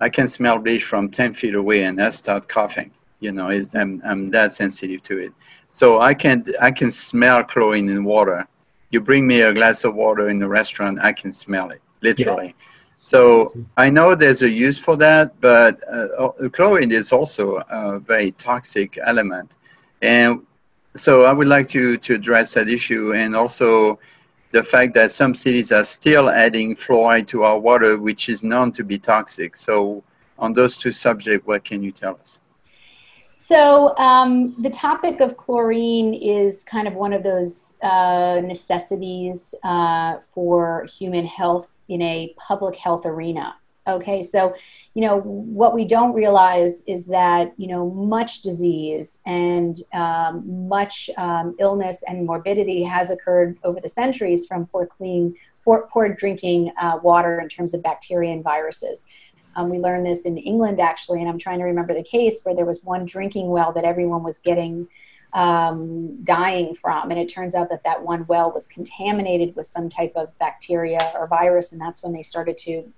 [0.00, 2.90] I can smell bleach from 10 feet away and I start coughing.
[3.20, 5.32] You know, I'm, I'm that sensitive to it.
[5.70, 8.46] So I can I can smell chlorine in water
[8.90, 12.46] you bring me a glass of water in the restaurant, I can smell it, literally.
[12.46, 12.62] Yeah.
[12.96, 18.32] So I know there's a use for that, but uh, chlorine is also a very
[18.32, 19.56] toxic element.
[20.02, 20.46] And
[20.94, 23.98] so I would like to, to address that issue and also
[24.56, 28.72] the fact that some cities are still adding fluoride to our water, which is known
[28.72, 29.54] to be toxic.
[29.54, 30.02] So
[30.38, 32.40] on those two subjects, what can you tell us?
[33.34, 40.20] So um, the topic of chlorine is kind of one of those uh, necessities uh,
[40.32, 43.56] for human health in a public health arena.
[43.86, 44.54] Okay, so
[44.96, 51.10] you know what we don't realize is that you know much disease and um, much
[51.18, 56.72] um, illness and morbidity has occurred over the centuries from poor clean poor, poor drinking
[56.80, 59.04] uh, water in terms of bacteria and viruses.
[59.54, 62.54] Um, we learned this in England actually, and I'm trying to remember the case where
[62.54, 64.88] there was one drinking well that everyone was getting
[65.34, 69.90] um, dying from, and it turns out that that one well was contaminated with some
[69.90, 72.90] type of bacteria or virus, and that's when they started to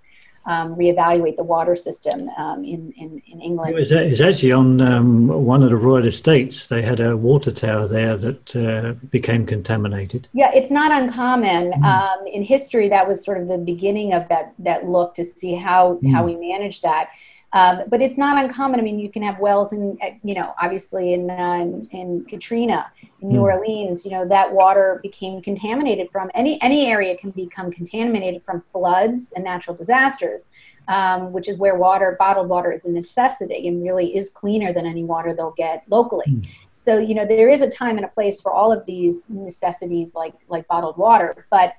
[0.49, 3.77] um, reevaluate the water system um, in, in, in, England.
[3.77, 6.69] It was, it was actually on um, one of the royal estates.
[6.69, 10.27] They had a water tower there that uh, became contaminated.
[10.33, 11.73] Yeah, it's not uncommon.
[11.73, 12.33] Mm.
[12.33, 15.99] in history, that was sort of the beginning of that, that look to see how,
[16.03, 16.11] mm.
[16.11, 17.11] how we manage that.
[17.55, 18.79] Um, but it's not uncommon.
[18.79, 22.93] I mean, you can have wells in, you know, obviously in uh, in, in, Katrina,
[23.23, 23.55] in New mm.
[23.55, 24.05] Orleans.
[24.05, 29.33] You know, that water became contaminated from any any area can become contaminated from floods
[29.33, 30.51] and natural disasters,
[30.89, 34.85] um, which is where water, bottled water, is a necessity and really is cleaner than
[34.85, 36.27] any water they'll get locally.
[36.29, 36.47] Mm.
[36.79, 40.15] So you know there is a time and a place for all of these necessities
[40.15, 41.73] like like bottled water, but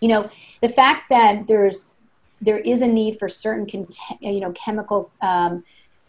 [0.00, 1.94] you know the fact that there's
[2.42, 3.66] there is a need for certain
[4.20, 5.64] you know chemical um,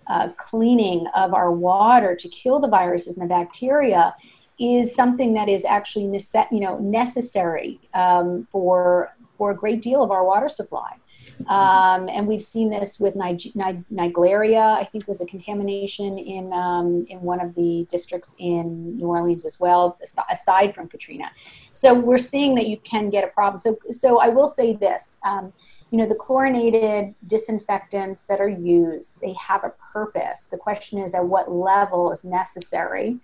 [0.07, 4.13] uh, cleaning of our water to kill the viruses and the bacteria
[4.59, 10.03] is something that is actually nece- you know necessary um, for for a great deal
[10.03, 10.93] of our water supply.
[11.47, 17.21] Um, and we've seen this with Nig- I think was a contamination in, um, in
[17.21, 19.97] one of the districts in New Orleans as well,
[20.29, 21.31] aside from Katrina.
[21.71, 23.59] So we're seeing that you can get a problem.
[23.59, 25.51] So, so I will say this, um,
[25.93, 30.47] you know, the chlorinated disinfectants that are used, they have a purpose.
[30.47, 33.19] The question is at what level is necessary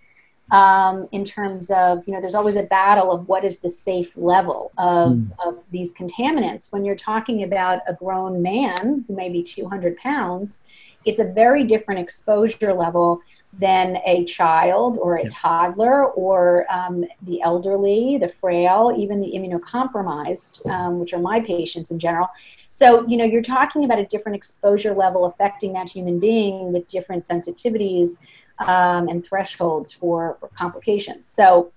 [0.52, 4.16] um, in terms of, you know, there's always a battle of what is the safe
[4.16, 5.30] level of, mm.
[5.44, 6.70] of these contaminants.
[6.70, 10.64] When you're talking about a grown man who may be 200 pounds,
[11.04, 13.20] it's a very different exposure level
[13.58, 15.28] than a child or a yeah.
[15.32, 21.90] toddler or um, the elderly, the frail, even the immunocompromised, um, which are my patients
[21.90, 22.28] in general.
[22.70, 26.86] So, you know, you're talking about a different exposure level affecting that human being with
[26.86, 28.18] different sensitivities
[28.60, 31.28] um, and thresholds for, for complications.
[31.28, 31.72] So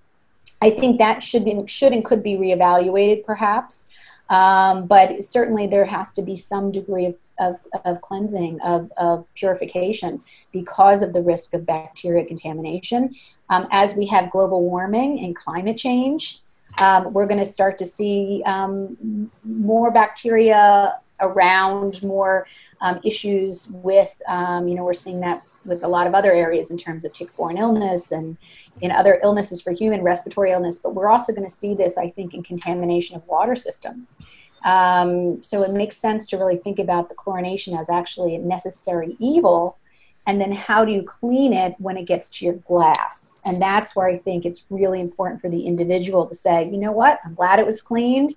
[0.62, 3.88] I think that should be should and could be reevaluated perhaps.
[4.30, 9.26] Um, but certainly there has to be some degree of, of, of cleansing, of, of,
[9.34, 13.14] purification because of the risk of bacteria contamination.
[13.50, 16.40] Um, as we have global warming and climate change,
[16.78, 22.46] um, we're going to start to see um, more bacteria around, more
[22.80, 26.70] um, issues with, um, you know, we're seeing that with a lot of other areas
[26.70, 28.36] in terms of tick-borne illness and
[28.80, 32.10] in other illnesses for human respiratory illness, but we're also going to see this, I
[32.10, 34.18] think, in contamination of water systems.
[34.64, 39.16] Um, so it makes sense to really think about the chlorination as actually a necessary
[39.18, 39.78] evil,
[40.26, 43.42] and then how do you clean it when it gets to your glass?
[43.44, 46.92] And that's where I think it's really important for the individual to say, you know
[46.92, 48.34] what, I'm glad it was cleaned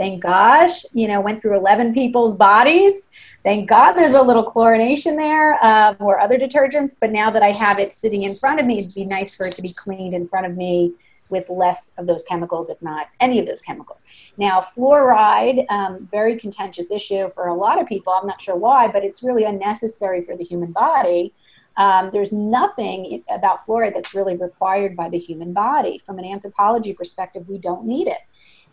[0.00, 3.10] thank gosh, you know, went through 11 people's bodies.
[3.44, 6.96] Thank God there's a little chlorination there um, or other detergents.
[6.98, 9.46] But now that I have it sitting in front of me, it'd be nice for
[9.46, 10.94] it to be cleaned in front of me
[11.30, 14.04] with less of those chemicals, if not any of those chemicals.
[14.36, 18.12] Now, fluoride, um, very contentious issue for a lot of people.
[18.12, 21.34] I'm not sure why, but it's really unnecessary for the human body.
[21.76, 26.02] Um, there's nothing about fluoride that's really required by the human body.
[26.04, 28.18] From an anthropology perspective, we don't need it.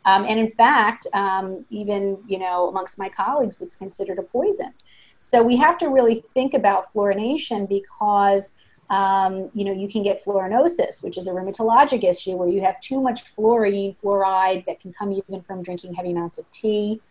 [0.06, 4.74] Um, and in fact, um, even you know amongst my colleagues, it's considered a poison.
[5.20, 8.56] So we have to really think about fluorination because
[8.90, 12.80] um, you know you can get fluorinosis, which is a rheumatologic issue where you have
[12.80, 17.02] too much fluorine, fluoride that can come even from drinking heavy amounts of tea.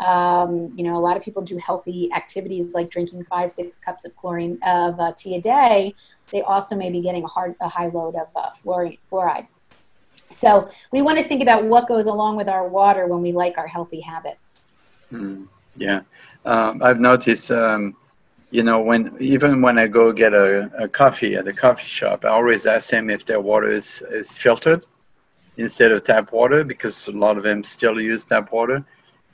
[0.00, 4.04] Um, you know, a lot of people do healthy activities like drinking five, six cups
[4.04, 5.94] of chlorine of uh, tea a day.
[6.32, 9.46] They also may be getting a hard, a high load of uh, fluorine, fluoride.
[10.30, 13.58] So we want to think about what goes along with our water when we like
[13.58, 14.74] our healthy habits.
[15.12, 16.00] Mm, yeah,
[16.44, 17.50] um, I've noticed.
[17.50, 17.96] Um,
[18.50, 22.24] you know, when even when I go get a, a, coffee at a coffee shop,
[22.24, 24.84] I always ask them if their water is, is filtered
[25.56, 28.84] instead of tap water because a lot of them still use tap water.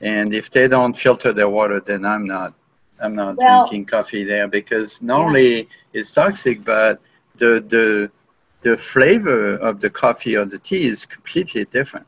[0.00, 2.52] And if they don't filter their water, then I'm not
[3.00, 5.26] I'm not well, drinking coffee there because not yeah.
[5.26, 7.00] only it's toxic, but
[7.36, 8.10] the the
[8.60, 12.06] the flavor of the coffee or the tea is completely different.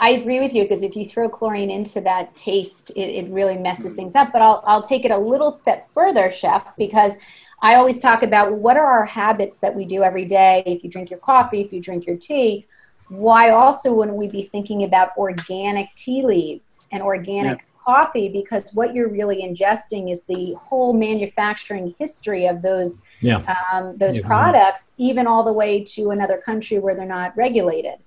[0.00, 3.56] I agree with you because if you throw chlorine into that taste, it, it really
[3.56, 3.96] messes mm.
[3.96, 4.32] things up.
[4.32, 7.16] But I'll, I'll take it a little step further, chef, because
[7.62, 10.62] I always talk about what are our habits that we do every day.
[10.66, 12.66] If you drink your coffee, if you drink your tea,
[13.08, 18.94] why also wouldn't we be thinking about organic tea leaves and organic coffee because what
[18.94, 23.56] you're really ingesting is the whole manufacturing history of those yeah.
[23.72, 24.26] um, those yeah.
[24.26, 27.98] products, even all the way to another country where they're not regulated.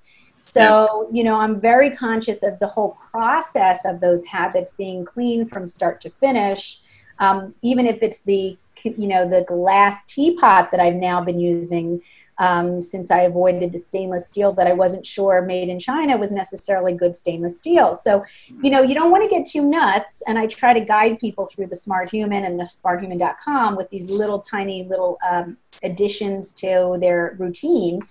[0.41, 5.45] So, you know, I'm very conscious of the whole process of those habits being clean
[5.45, 6.81] from start to finish.
[7.19, 12.01] Um, even if it's the, you know, the glass teapot that I've now been using
[12.39, 16.31] um, since I avoided the stainless steel that I wasn't sure made in China was
[16.31, 17.93] necessarily good stainless steel.
[17.93, 18.25] So,
[18.63, 20.23] you know, you don't want to get too nuts.
[20.25, 24.09] And I try to guide people through the Smart Human and the smarthuman.com with these
[24.09, 28.01] little tiny little um, additions to their routine.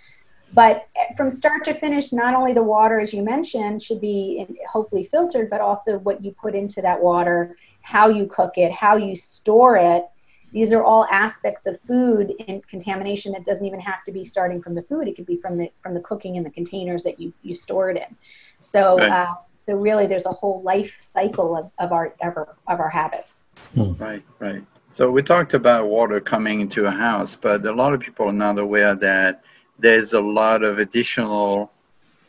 [0.52, 5.04] But from start to finish, not only the water, as you mentioned, should be hopefully
[5.04, 9.14] filtered, but also what you put into that water, how you cook it, how you
[9.14, 10.04] store it
[10.52, 14.60] these are all aspects of food and contamination that doesn't even have to be starting
[14.60, 15.06] from the food.
[15.06, 17.90] It could be from the from the cooking and the containers that you you store
[17.90, 18.16] it in.
[18.60, 19.10] So right.
[19.10, 22.88] uh, so really, there's a whole life cycle of, of our of our, of our
[22.88, 23.46] habits.
[23.74, 23.92] Hmm.
[23.94, 24.64] Right, right.
[24.88, 28.32] So we talked about water coming into a house, but a lot of people are
[28.32, 29.44] not aware that
[29.80, 31.72] there's a lot of additional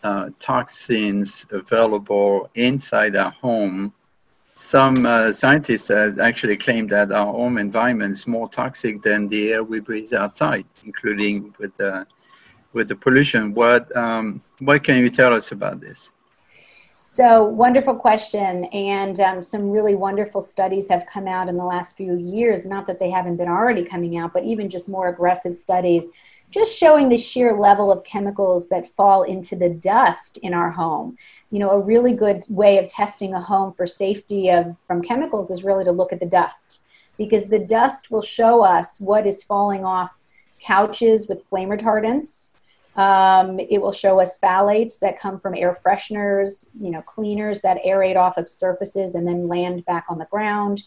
[0.04, 3.94] uh, toxins available inside our home.
[4.54, 9.54] Some uh, scientists have actually claimed that our home environment is more toxic than the
[9.54, 12.06] air we breathe outside, including with the
[12.74, 13.54] with the pollution.
[13.54, 16.12] What um, what can you tell us about this?
[16.96, 21.98] So wonderful question, and um, some really wonderful studies have come out in the last
[21.98, 22.66] few years.
[22.66, 26.10] Not that they haven't been already coming out, but even just more aggressive studies
[26.52, 31.18] just showing the sheer level of chemicals that fall into the dust in our home.
[31.50, 35.50] You know, a really good way of testing a home for safety of from chemicals
[35.50, 36.82] is really to look at the dust
[37.18, 40.20] because the dust will show us what is falling off
[40.62, 42.52] couches with flame retardants.
[42.96, 47.82] Um, it will show us phthalates that come from air fresheners, you know, cleaners that
[47.86, 50.84] aerate off of surfaces and then land back on the ground.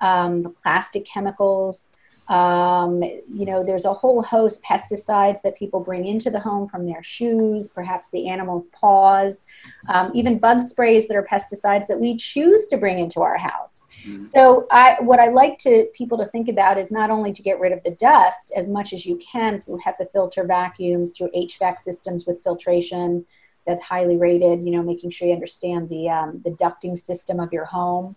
[0.00, 1.90] Um, plastic chemicals,
[2.28, 6.84] um, you know, there's a whole host pesticides that people bring into the home from
[6.84, 9.46] their shoes, perhaps the animal's paws,
[9.88, 13.86] um, even bug sprays that are pesticides that we choose to bring into our house.
[14.06, 14.22] Mm-hmm.
[14.22, 17.60] So, I, what I like to people to think about is not only to get
[17.60, 21.78] rid of the dust as much as you can through HEPA filter vacuums, through HVAC
[21.78, 23.24] systems with filtration
[23.66, 24.62] that's highly rated.
[24.62, 28.16] You know, making sure you understand the um, the ducting system of your home,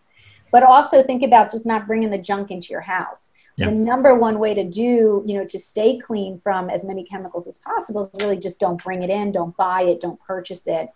[0.52, 3.68] but also think about just not bringing the junk into your house yeah.
[3.68, 7.48] the number one way to do you know to stay clean from as many chemicals
[7.48, 10.90] as possible is really just don't bring it in don't buy it don't purchase it.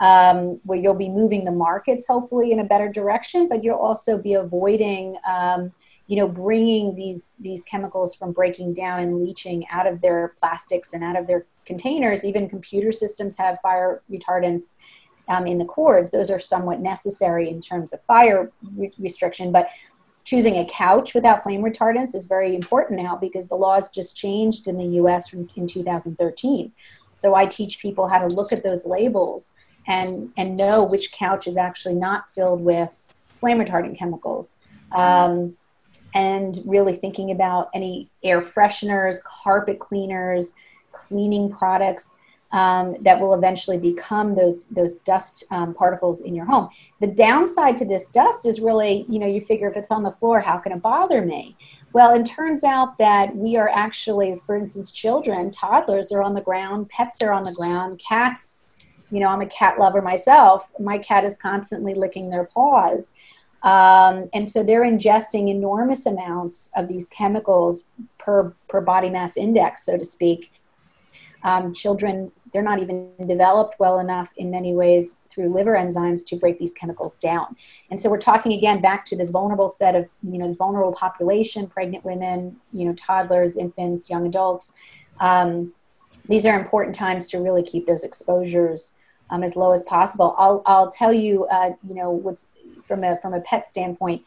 [0.00, 4.16] Um, where you'll be moving the markets hopefully in a better direction but you'll also
[4.16, 5.72] be avoiding um,
[6.10, 10.92] you know bringing these these chemicals from breaking down and leaching out of their plastics
[10.92, 12.24] and out of their containers.
[12.24, 14.74] Even computer systems have fire retardants
[15.28, 16.10] um, in the cords.
[16.10, 19.68] Those are somewhat necessary in terms of fire re- restriction but
[20.24, 24.66] choosing a couch without flame retardants is very important now because the laws just changed
[24.66, 26.72] in the US from, in 2013.
[27.14, 29.54] So I teach people how to look at those labels
[29.86, 34.58] and, and know which couch is actually not filled with flame retardant chemicals.
[34.92, 35.56] Um,
[36.14, 40.54] and really thinking about any air fresheners, carpet cleaners,
[40.92, 42.14] cleaning products
[42.52, 46.68] um, that will eventually become those those dust um, particles in your home.
[47.00, 50.10] The downside to this dust is really, you know, you figure if it's on the
[50.10, 51.56] floor, how can it bother me?
[51.92, 56.40] Well, it turns out that we are actually, for instance, children, toddlers are on the
[56.40, 58.64] ground, pets are on the ground, cats.
[59.10, 60.70] You know, I'm a cat lover myself.
[60.78, 63.14] My cat is constantly licking their paws.
[63.62, 67.88] Um, and so they're ingesting enormous amounts of these chemicals
[68.18, 70.52] per, per body mass index, so to speak.
[71.42, 76.36] Um, children they're not even developed well enough in many ways through liver enzymes to
[76.36, 77.56] break these chemicals down.
[77.90, 80.92] And so we're talking again back to this vulnerable set of, you know, this vulnerable
[80.92, 84.74] population, pregnant women, you know, toddlers, infants, young adults.
[85.20, 85.72] Um,
[86.28, 88.94] these are important times to really keep those exposures
[89.30, 90.34] um, as low as possible.
[90.36, 92.46] I'll, I'll tell you, uh, you know, what's
[92.86, 94.22] from a, from a pet standpoint,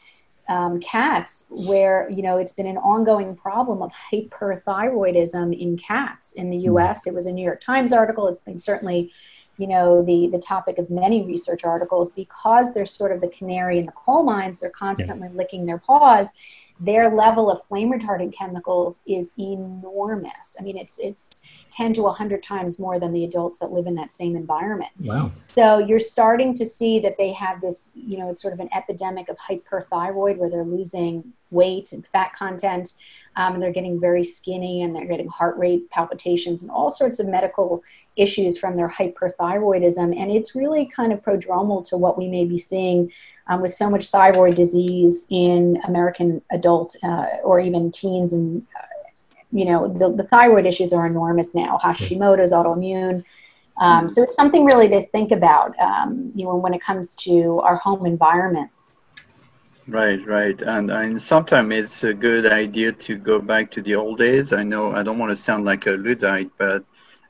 [0.49, 6.49] um, cats where you know it's been an ongoing problem of hyperthyroidism in cats in
[6.49, 6.77] the hmm.
[6.77, 9.11] us it was a new york times article it's been certainly
[9.57, 13.77] you know the the topic of many research articles because they're sort of the canary
[13.77, 15.37] in the coal mines they're constantly yeah.
[15.37, 16.33] licking their paws
[16.83, 20.57] their level of flame retardant chemicals is enormous.
[20.59, 23.95] I mean, it's it's 10 to 100 times more than the adults that live in
[23.95, 24.91] that same environment.
[24.99, 25.31] Wow.
[25.47, 28.69] So you're starting to see that they have this, you know, it's sort of an
[28.75, 32.93] epidemic of hyperthyroid where they're losing weight and fat content.
[33.35, 37.17] Um, and they're getting very skinny and they're getting heart rate palpitations and all sorts
[37.19, 37.81] of medical
[38.15, 40.15] issues from their hyperthyroidism.
[40.15, 43.11] And it's really kind of prodromal to what we may be seeing
[43.47, 48.33] um, with so much thyroid disease in American adult uh, or even teens.
[48.33, 48.85] And, uh,
[49.51, 51.79] you know, the, the, thyroid issues are enormous now.
[51.83, 53.23] Hashimoto's autoimmune.
[53.77, 57.59] Um, so it's something really to think about, um, you know, when it comes to
[57.61, 58.69] our home environment.
[59.87, 60.61] Right, right.
[60.61, 64.53] And, and sometimes it's a good idea to go back to the old days.
[64.53, 66.85] I know I don't want to sound like a Luddite, but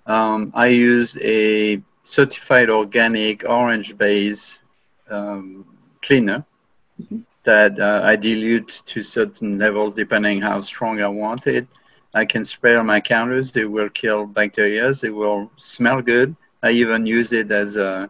[0.05, 4.59] um, I use a certified organic orange base
[5.09, 5.65] um,
[6.03, 6.45] cleaner
[7.01, 7.19] mm-hmm.
[7.43, 11.67] that uh, I dilute to certain levels depending how strong I want it.
[12.13, 13.55] I can spray on my counters.
[13.55, 14.89] It will kill bacteria.
[14.89, 16.35] It will smell good.
[16.61, 18.09] I even use it as a,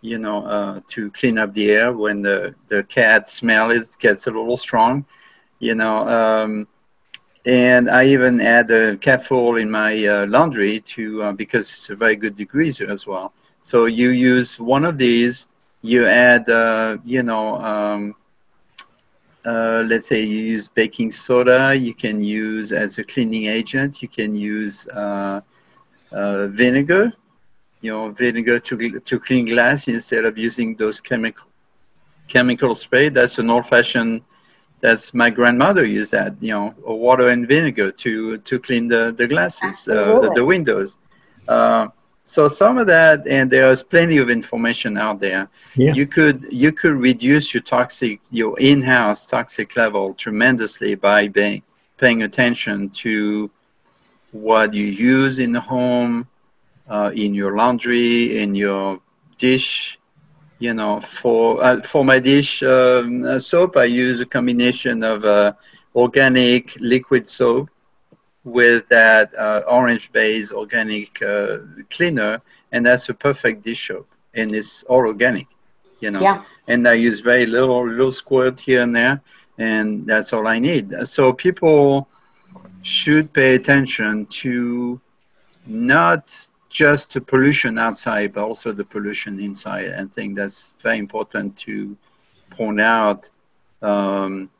[0.00, 4.26] you know, uh, to clean up the air when the, the cat smell is gets
[4.26, 5.04] a little strong,
[5.60, 6.08] you know.
[6.08, 6.66] Um,
[7.46, 11.90] and I even add a cat catfall in my uh, laundry to uh, because it's
[11.90, 13.32] a very good degreaser as well.
[13.60, 15.46] So you use one of these
[15.82, 18.14] you add, uh, you know, um,
[19.44, 24.08] uh, let's say you use baking soda, you can use as a cleaning agent, you
[24.08, 25.40] can use uh,
[26.12, 27.12] uh, vinegar,
[27.80, 31.48] you know, vinegar to, to clean glass instead of using those chemical
[32.26, 33.08] chemical spray.
[33.08, 34.20] That's an old-fashioned.
[34.80, 39.26] That's my grandmother used that, you know, water and vinegar to to clean the the
[39.26, 40.98] glasses, uh, the, the, windows.
[42.28, 45.48] So some of that, and there's plenty of information out there.
[45.76, 45.94] Yeah.
[45.94, 51.62] You could you could reduce your toxic your in-house toxic level tremendously by paying
[51.96, 53.50] paying attention to
[54.32, 56.28] what you use in the home,
[56.90, 59.00] uh, in your laundry, in your
[59.38, 59.98] dish.
[60.58, 65.24] You know, for uh, for my dish um, uh, soap, I use a combination of
[65.24, 65.54] uh,
[65.94, 67.70] organic liquid soap
[68.44, 71.58] with that uh, orange-based organic uh,
[71.90, 72.40] cleaner,
[72.72, 75.46] and that's a perfect dish soap, and it's all organic,
[76.00, 76.20] you know.
[76.20, 76.42] Yeah.
[76.66, 79.20] And I use very little, little squirt here and there,
[79.58, 80.94] and that's all I need.
[81.06, 82.08] So people
[82.82, 85.00] should pay attention to
[85.66, 89.92] not just the pollution outside, but also the pollution inside.
[89.92, 91.96] I think that's very important to
[92.50, 93.30] point out.
[93.82, 94.50] Um,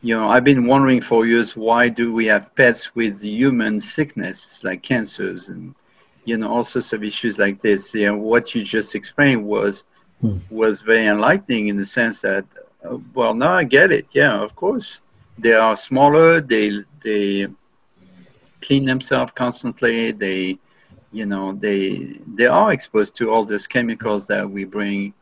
[0.00, 4.62] you know, I've been wondering for years why do we have pets with human sickness
[4.62, 5.74] like cancers and
[6.24, 7.94] you know all sorts of issues like this.
[7.94, 9.84] You know, what you just explained was
[10.20, 10.38] hmm.
[10.50, 12.44] was very enlightening in the sense that,
[12.84, 14.06] uh, well, now I get it.
[14.12, 15.00] Yeah, of course,
[15.36, 16.40] they are smaller.
[16.40, 17.48] They they
[18.60, 20.12] clean themselves constantly.
[20.12, 20.58] They
[21.10, 25.14] you know they they are exposed to all those chemicals that we bring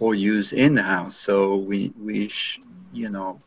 [0.00, 1.16] or use in the house.
[1.16, 2.60] So we we sh-
[2.92, 3.40] you know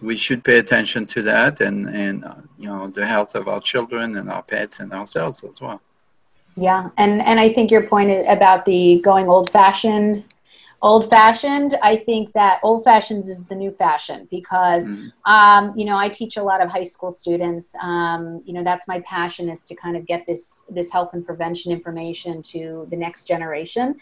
[0.00, 3.60] we should pay attention to that and and uh, you know the health of our
[3.60, 5.80] children and our pets and ourselves as well.
[6.56, 10.24] Yeah and and i think your point about the going old fashioned
[10.82, 15.12] old fashioned i think that old fashions is the new fashion because mm.
[15.24, 17.74] um, you know i teach a lot of high school students.
[17.80, 21.24] Um, you know that's my passion is to kind of get this this health and
[21.24, 23.96] prevention information to the next generation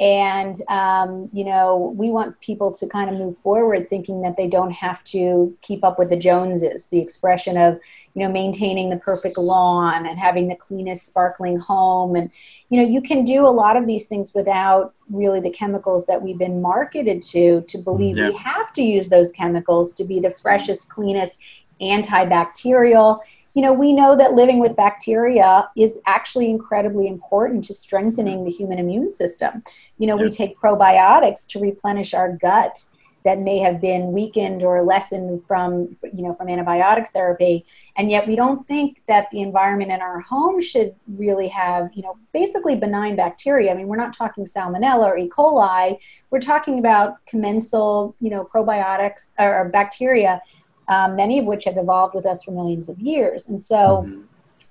[0.00, 4.48] and um, you know we want people to kind of move forward thinking that they
[4.48, 7.78] don't have to keep up with the joneses the expression of
[8.14, 12.28] you know maintaining the perfect lawn and having the cleanest sparkling home and
[12.70, 16.20] you know you can do a lot of these things without really the chemicals that
[16.20, 18.30] we've been marketed to to believe yeah.
[18.30, 21.38] we have to use those chemicals to be the freshest cleanest
[21.80, 23.20] antibacterial
[23.54, 28.50] you know, we know that living with bacteria is actually incredibly important to strengthening the
[28.50, 29.62] human immune system.
[29.98, 30.24] You know, yeah.
[30.24, 32.84] we take probiotics to replenish our gut
[33.24, 37.64] that may have been weakened or lessened from you know from antibiotic therapy
[37.96, 42.02] and yet we don't think that the environment in our home should really have you
[42.02, 45.98] know basically benign bacteria i mean we're not talking salmonella or e coli
[46.30, 50.40] we're talking about commensal you know probiotics or bacteria
[50.88, 53.48] um, many of which have evolved with us for millions of years.
[53.48, 54.22] And so mm-hmm.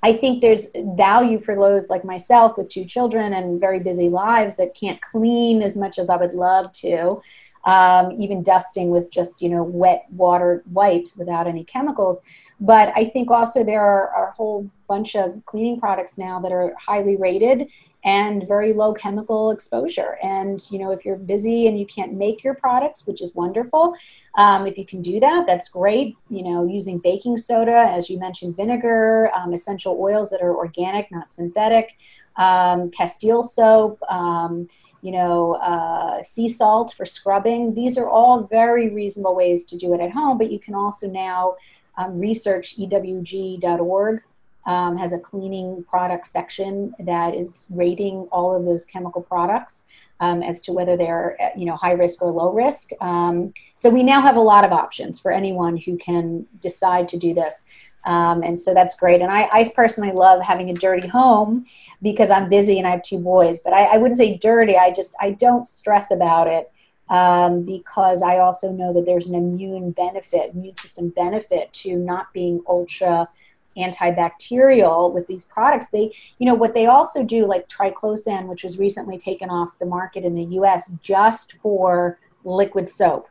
[0.04, 4.56] I think there's value for those like myself with two children and very busy lives
[4.58, 7.22] that can't clean as much as I would love to.
[7.66, 12.22] Um, even dusting with just you know wet water wipes without any chemicals.
[12.60, 16.52] But I think also there are, are a whole bunch of cleaning products now that
[16.52, 17.70] are highly rated
[18.04, 20.18] and very low chemical exposure.
[20.22, 23.96] And you know, if you're busy and you can't make your products, which is wonderful,
[24.36, 26.16] um, if you can do that, that's great.
[26.30, 31.12] You know, using baking soda, as you mentioned, vinegar, um, essential oils that are organic,
[31.12, 31.96] not synthetic,
[32.36, 34.02] um, Castile soap.
[34.10, 34.68] Um,
[35.02, 37.74] you know, uh, sea salt for scrubbing.
[37.74, 41.10] These are all very reasonable ways to do it at home, but you can also
[41.10, 41.58] now
[41.98, 44.24] um, research ewg.org
[44.66, 49.86] um, has a cleaning product section that is rating all of those chemical products
[50.20, 52.92] um, as to whether they're you know high risk or low risk.
[53.02, 57.18] Um, so we now have a lot of options for anyone who can decide to
[57.18, 57.66] do this.
[58.06, 59.22] Um, and so that's great.
[59.22, 61.66] And I, I, personally love having a dirty home
[62.02, 63.60] because I'm busy and I have two boys.
[63.60, 64.76] But I, I wouldn't say dirty.
[64.76, 66.70] I just I don't stress about it
[67.10, 72.34] um, because I also know that there's an immune benefit, immune system benefit to not
[72.34, 73.30] being ultra
[73.78, 78.78] antibacterial with these products they you know what they also do like triclosan which was
[78.78, 83.28] recently taken off the market in the us just for liquid soap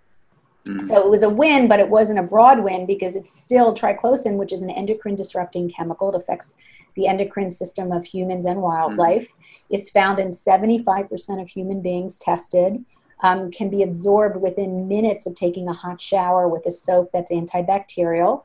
[0.66, 0.80] mm-hmm.
[0.80, 4.36] so it was a win but it wasn't a broad win because it's still triclosan
[4.36, 6.56] which is an endocrine disrupting chemical it affects
[6.96, 9.74] the endocrine system of humans and wildlife mm-hmm.
[9.74, 12.84] is found in 75% of human beings tested
[13.22, 17.30] um, can be absorbed within minutes of taking a hot shower with a soap that's
[17.30, 18.42] antibacterial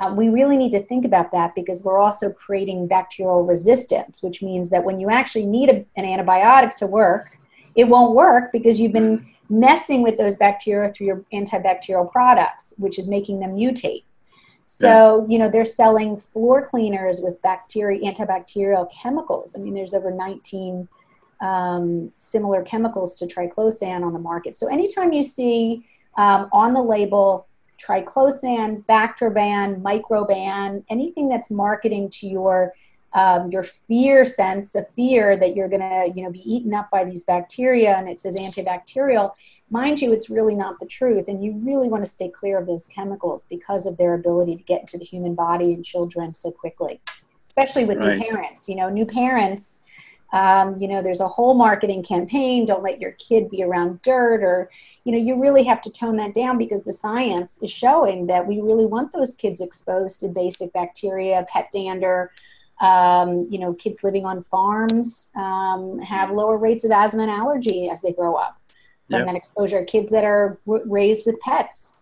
[0.00, 4.42] um, we really need to think about that because we're also creating bacterial resistance, which
[4.42, 7.38] means that when you actually need a, an antibiotic to work,
[7.76, 12.98] it won't work because you've been messing with those bacteria through your antibacterial products, which
[12.98, 14.04] is making them mutate.
[14.66, 19.54] So, you know, they're selling floor cleaners with bacteria, antibacterial chemicals.
[19.54, 20.88] I mean, there's over 19
[21.40, 24.56] um, similar chemicals to triclosan on the market.
[24.56, 25.86] So, anytime you see
[26.16, 27.46] um, on the label
[27.84, 32.72] triclosan, Bactroban, Microban, anything that's marketing to your
[33.14, 36.90] um, your fear sense of fear that you're going to, you know, be eaten up
[36.90, 39.32] by these bacteria, and it says antibacterial.
[39.70, 42.66] Mind you, it's really not the truth, and you really want to stay clear of
[42.66, 46.50] those chemicals because of their ability to get into the human body and children so
[46.50, 47.00] quickly,
[47.46, 48.18] especially with right.
[48.18, 48.68] new parents.
[48.68, 49.80] You know, new parents.
[50.34, 52.66] Um, you know, there's a whole marketing campaign.
[52.66, 54.68] Don't let your kid be around dirt, or,
[55.04, 58.44] you know, you really have to tone that down because the science is showing that
[58.44, 62.32] we really want those kids exposed to basic bacteria, pet dander,
[62.80, 67.88] um, you know, kids living on farms um, have lower rates of asthma and allergy
[67.88, 68.58] as they grow up
[69.08, 69.26] from yep.
[69.28, 69.84] that exposure.
[69.84, 71.92] Kids that are w- raised with pets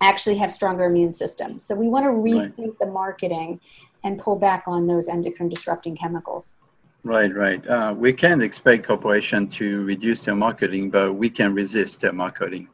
[0.00, 1.62] actually have stronger immune systems.
[1.62, 2.78] So we want to rethink right.
[2.80, 3.60] the marketing
[4.02, 6.56] and pull back on those endocrine disrupting chemicals.
[7.02, 7.66] Right, right.
[7.66, 12.68] Uh, we can expect corporation to reduce their marketing, but we can resist their marketing.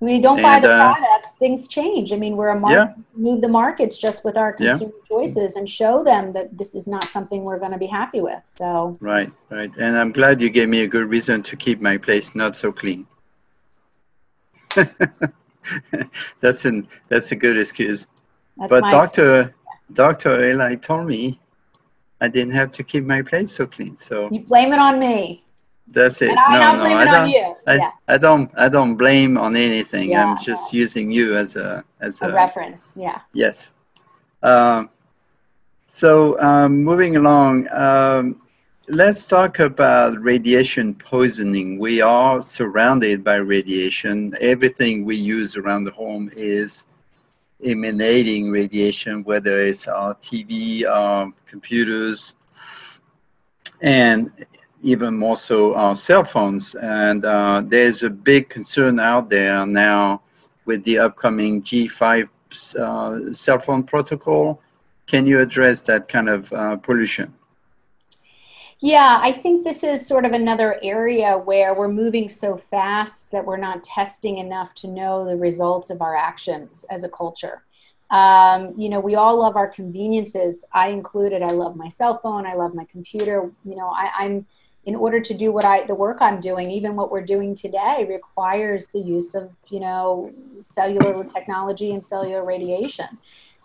[0.00, 2.12] We don't and, buy the uh, products, things change.
[2.12, 3.02] I mean, we're a market, yeah.
[3.14, 5.08] move the markets just with our consumer yeah.
[5.08, 8.42] choices and show them that this is not something we're going to be happy with.
[8.44, 9.74] So right, right.
[9.78, 12.72] And I'm glad you gave me a good reason to keep my place not so
[12.72, 13.06] clean.
[16.42, 18.06] that's an that's a good excuse.
[18.58, 19.54] That's but Doctor
[19.94, 21.40] Doctor Aly told me
[22.20, 23.98] I didn't have to keep my place so clean.
[23.98, 25.44] So you blame it on me.
[25.88, 26.30] That's it.
[26.30, 27.56] And I no, no, I don't.
[27.66, 27.90] I, yeah.
[28.08, 28.50] I don't.
[28.56, 30.10] I don't blame on anything.
[30.10, 30.80] Yeah, I'm just yeah.
[30.80, 32.92] using you as a as a, a reference.
[32.96, 33.20] Yeah.
[33.32, 33.72] Yes.
[34.42, 34.90] Um,
[35.86, 38.42] so um, moving along, um,
[38.88, 41.78] let's talk about radiation poisoning.
[41.78, 44.34] We are surrounded by radiation.
[44.40, 46.86] Everything we use around the home is
[47.64, 52.34] emanating radiation, whether it's our TV, our computers,
[53.80, 54.30] and
[54.82, 56.74] even more so our cell phones.
[56.74, 60.22] And uh, there's a big concern out there now
[60.64, 62.28] with the upcoming G5
[62.78, 64.60] uh, cell phone protocol.
[65.06, 67.35] Can you address that kind of uh, pollution?
[68.86, 73.44] Yeah, I think this is sort of another area where we're moving so fast that
[73.44, 77.64] we're not testing enough to know the results of our actions as a culture.
[78.12, 80.64] Um, you know, we all love our conveniences.
[80.72, 81.42] I included.
[81.42, 82.46] I love my cell phone.
[82.46, 83.50] I love my computer.
[83.64, 84.46] You know, I, I'm
[84.84, 88.06] in order to do what I the work I'm doing, even what we're doing today
[88.08, 93.18] requires the use of you know cellular technology and cellular radiation.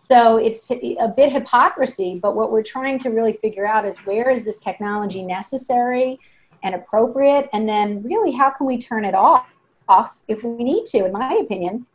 [0.04, 4.32] So it's a bit hypocrisy, but what we're trying to really figure out is where
[4.32, 6.20] is this technology necessary
[6.64, 9.46] and appropriate, and then really how can we turn it off,
[9.88, 11.06] off if we need to.
[11.06, 11.86] In my opinion,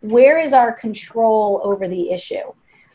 [0.00, 2.50] where is our control over the issue?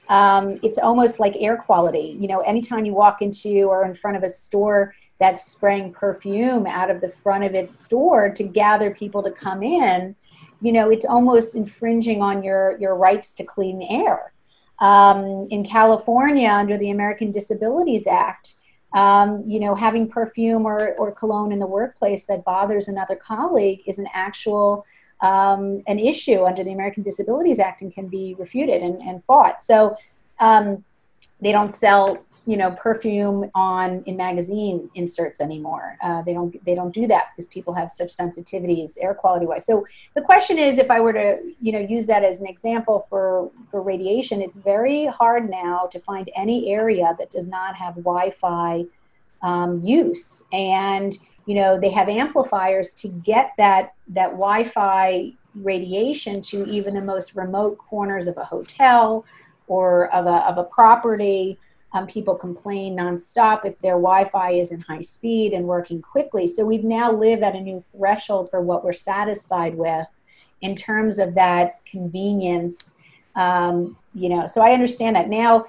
[0.09, 2.18] Um, it's almost like air quality.
[2.20, 6.66] You know, anytime you walk into or in front of a store that's spraying perfume
[6.66, 10.16] out of the front of its store to gather people to come in,
[10.59, 14.32] you know, it's almost infringing on your, your rights to clean air.
[14.80, 18.55] Um, in California, under the American Disabilities Act,
[18.93, 23.82] um, you know, having perfume or, or cologne in the workplace that bothers another colleague
[23.86, 24.86] is an actual
[25.21, 29.63] um, an issue under the American Disabilities Act and can be refuted and, and fought.
[29.63, 29.95] So
[30.39, 30.84] um,
[31.41, 35.98] they don't sell you know perfume on in magazine inserts anymore.
[36.02, 39.66] Uh, they don't they don't do that because people have such sensitivities air quality wise.
[39.66, 43.08] So the question is if i were to you know use that as an example
[43.10, 47.96] for for radiation it's very hard now to find any area that does not have
[47.96, 48.86] wi-fi
[49.41, 50.43] um, use.
[50.54, 57.02] And you know they have amplifiers to get that that wi-fi radiation to even the
[57.02, 59.26] most remote corners of a hotel
[59.68, 61.58] or of a, of a property
[61.96, 66.46] um, people complain nonstop if their Wi-Fi isn't high speed and working quickly.
[66.46, 70.06] So we've now live at a new threshold for what we're satisfied with
[70.62, 72.96] in terms of that convenience.
[73.36, 75.66] Um, you know, so I understand that now.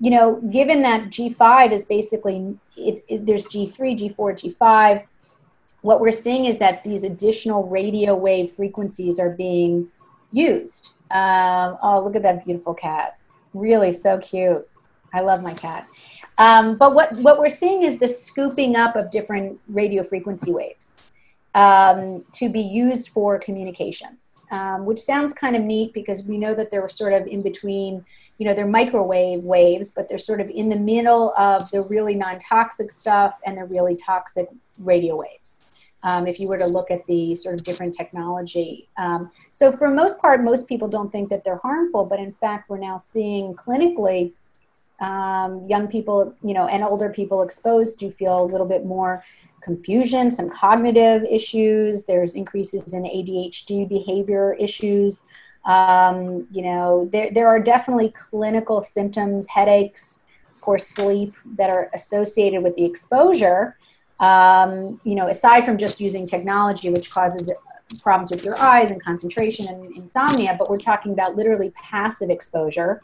[0.00, 5.04] You know, given that G5 is basically it's it, there's G3, G4, G5.
[5.82, 9.88] What we're seeing is that these additional radio wave frequencies are being
[10.32, 10.92] used.
[11.10, 13.18] Um, oh, look at that beautiful cat!
[13.52, 14.66] Really so cute.
[15.12, 15.88] I love my cat.
[16.38, 21.16] Um, but what, what we're seeing is the scooping up of different radio frequency waves
[21.56, 26.54] um, to be used for communications, um, which sounds kind of neat because we know
[26.54, 28.04] that they're sort of in between,
[28.36, 32.14] you know, they're microwave waves, but they're sort of in the middle of the really
[32.14, 34.48] non toxic stuff and the really toxic
[34.80, 35.60] radio waves.
[36.02, 38.88] Um, if you were to look at the sort of different technology.
[38.96, 42.68] Um, so, for most part, most people don't think that they're harmful, but in fact,
[42.68, 44.32] we're now seeing clinically
[45.00, 49.22] um, young people, you know, and older people exposed do feel a little bit more
[49.60, 52.04] confusion, some cognitive issues.
[52.04, 55.24] There's increases in ADHD behavior issues.
[55.64, 60.24] Um, you know, there, there are definitely clinical symptoms, headaches,
[60.62, 63.76] poor sleep that are associated with the exposure.
[64.18, 67.52] Um, you know, aside from just using technology, which causes
[68.02, 73.02] problems with your eyes and concentration and insomnia, but we're talking about literally passive exposure.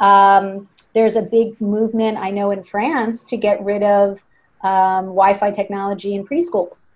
[0.00, 4.24] Um, there's a big movement, I know, in France to get rid of
[4.62, 6.90] um, Wi Fi technology in preschools.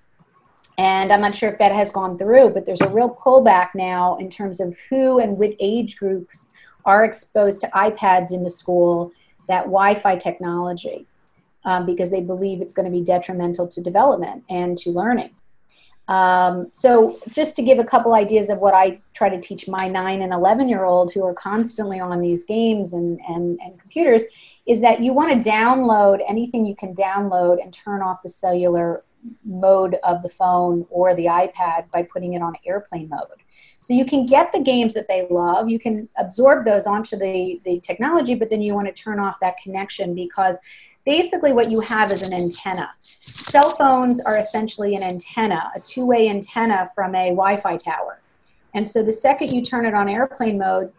[0.78, 4.16] And I'm not sure if that has gone through, but there's a real pullback now
[4.16, 6.48] in terms of who and what age groups
[6.84, 9.12] are exposed to iPads in the school,
[9.48, 11.06] that Wi Fi technology,
[11.64, 15.30] um, because they believe it's going to be detrimental to development and to learning.
[16.12, 19.88] Um, so, just to give a couple ideas of what I try to teach my
[19.88, 24.24] nine and 11 year old who are constantly on these games and, and, and computers,
[24.66, 29.04] is that you want to download anything you can download and turn off the cellular
[29.42, 33.42] mode of the phone or the iPad by putting it on airplane mode.
[33.80, 37.58] So you can get the games that they love, you can absorb those onto the,
[37.64, 40.56] the technology, but then you want to turn off that connection because
[41.04, 42.90] basically what you have is an antenna.
[43.00, 48.20] Cell phones are essentially an antenna, a two way antenna from a Wi Fi tower.
[48.74, 50.92] And so the second you turn it on airplane mode,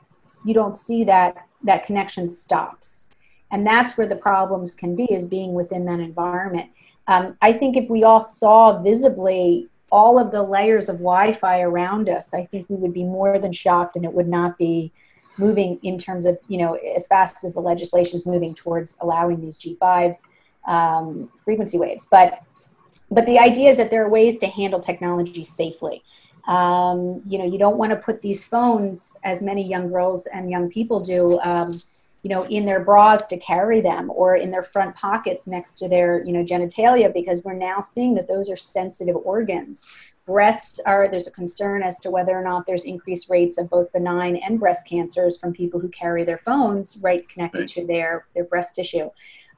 [0.46, 3.10] you don't see that that connection stops.
[3.52, 6.70] And that's where the problems can be is being within that environment.
[7.08, 12.10] Um, I think if we all saw visibly all of the layers of Wi-Fi around
[12.10, 14.92] us, I think we would be more than shocked, and it would not be
[15.38, 19.42] moving in terms of you know as fast as the legislation is moving towards allowing
[19.42, 20.18] these G5
[20.66, 22.08] um, frequency waves.
[22.10, 22.42] But
[23.12, 26.04] but the idea is that there are ways to handle technology safely.
[26.48, 30.50] Um, you know, you don't want to put these phones, as many young girls and
[30.50, 31.70] young people do, um,
[32.24, 35.90] you know, in their bras to carry them or in their front pockets next to
[35.90, 39.84] their, you know, genitalia because we're now seeing that those are sensitive organs.
[40.26, 43.92] Breasts are, there's a concern as to whether or not there's increased rates of both
[43.92, 47.70] benign and breast cancers from people who carry their phones right connected right.
[47.70, 49.10] to their, their breast tissue.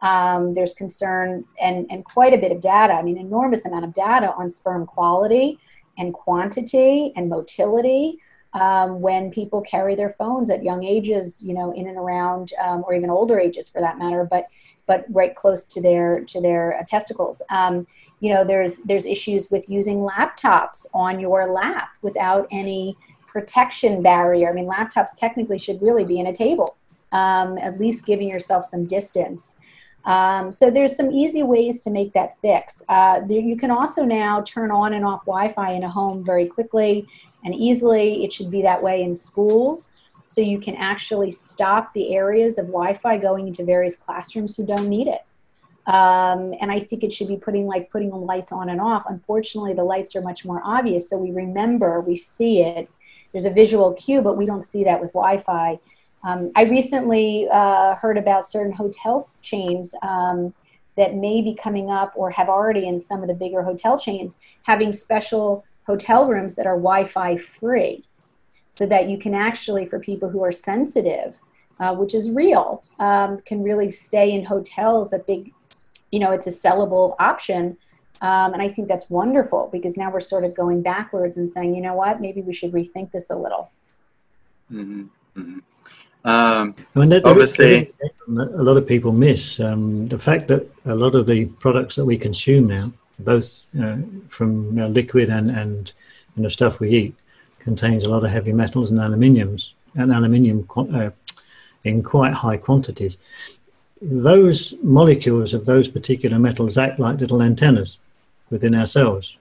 [0.02, 3.94] Um, there's concern and, and quite a bit of data, I mean, enormous amount of
[3.94, 5.60] data on sperm quality
[6.00, 8.20] and quantity and motility
[8.56, 12.84] um, when people carry their phones at young ages, you know, in and around, um,
[12.88, 14.48] or even older ages for that matter, but
[14.88, 17.42] but right close to their to their uh, testicles.
[17.50, 17.86] Um,
[18.22, 22.98] you know, there's there's issues with using laptops on your lap without any
[23.28, 24.50] protection barrier.
[24.50, 26.78] I mean, laptops technically should really be in a table,
[27.12, 29.58] um, at least giving yourself some distance.
[30.06, 32.84] Um, so there's some easy ways to make that fix.
[32.88, 36.48] Uh, there, you can also now turn on and off Wi-Fi in a home very
[36.48, 37.08] quickly
[37.46, 38.26] and easily.
[38.26, 39.94] It should be that way in schools.
[40.28, 44.66] So you can actually stop the areas of Wi Fi going into various classrooms who
[44.66, 45.22] don't need it.
[45.88, 49.06] Um, and I think it should be putting like putting the lights on and off.
[49.08, 52.90] Unfortunately, the lights are much more obvious, so we remember, we see it.
[53.32, 55.80] There's a visual cue, but we don't see that with Wi-Fi.
[56.24, 60.54] Um, I recently uh, heard about certain hotel chains um,
[60.98, 64.40] that may be coming up or have already in some of the bigger hotel chains
[64.64, 68.04] having special hotel rooms that are Wi-Fi free,
[68.70, 71.40] so that you can actually, for people who are sensitive,
[71.80, 75.14] uh, which is real, um, can really stay in hotels.
[75.14, 75.54] A big,
[76.12, 77.78] you know, it's a sellable option.
[78.22, 81.76] Um, and I think that's wonderful because now we're sort of going backwards and saying,
[81.76, 83.70] you know what, maybe we should rethink this a little.
[84.72, 85.04] Mm-hmm.
[85.38, 85.60] Mm-hmm.
[86.28, 87.94] Um, I mean, there, there obviously,
[88.28, 92.06] a lot of people miss um, the fact that a lot of the products that
[92.06, 93.66] we consume now both
[94.30, 95.94] from you know, liquid and, and
[96.36, 97.16] you know, stuff we eat,
[97.60, 101.10] contains a lot of heavy metals and aluminiums and aluminium uh,
[101.84, 103.18] in quite high quantities.
[104.02, 107.98] Those molecules of those particular metals act like little antennas
[108.50, 109.38] within our cells.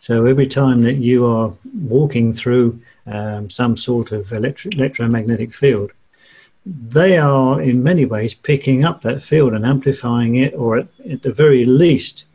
[0.00, 1.54] So every time that you are
[1.88, 5.92] walking through um, some sort of electro- electromagnetic field,
[6.66, 11.22] they are in many ways picking up that field and amplifying it, or at, at
[11.22, 12.26] the very least,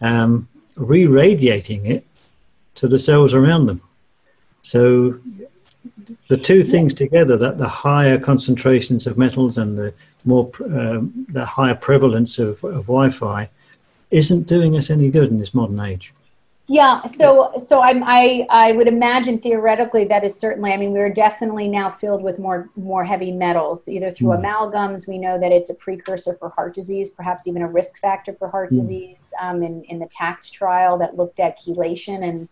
[0.00, 2.04] um, re-radiating it
[2.76, 3.80] to the cells around them.
[4.62, 5.18] So
[6.28, 9.94] the two things together, that the higher concentrations of metals and the
[10.24, 13.48] more um, the higher prevalence of, of Wi-Fi,
[14.10, 16.14] isn't doing us any good in this modern age.
[16.70, 20.70] Yeah, so so I'm, I I would imagine theoretically that is certainly.
[20.70, 24.42] I mean, we're definitely now filled with more more heavy metals, either through mm.
[24.42, 25.08] amalgams.
[25.08, 28.48] We know that it's a precursor for heart disease, perhaps even a risk factor for
[28.48, 28.74] heart mm.
[28.74, 29.24] disease.
[29.40, 32.48] Um, in in the TACT trial that looked at chelation and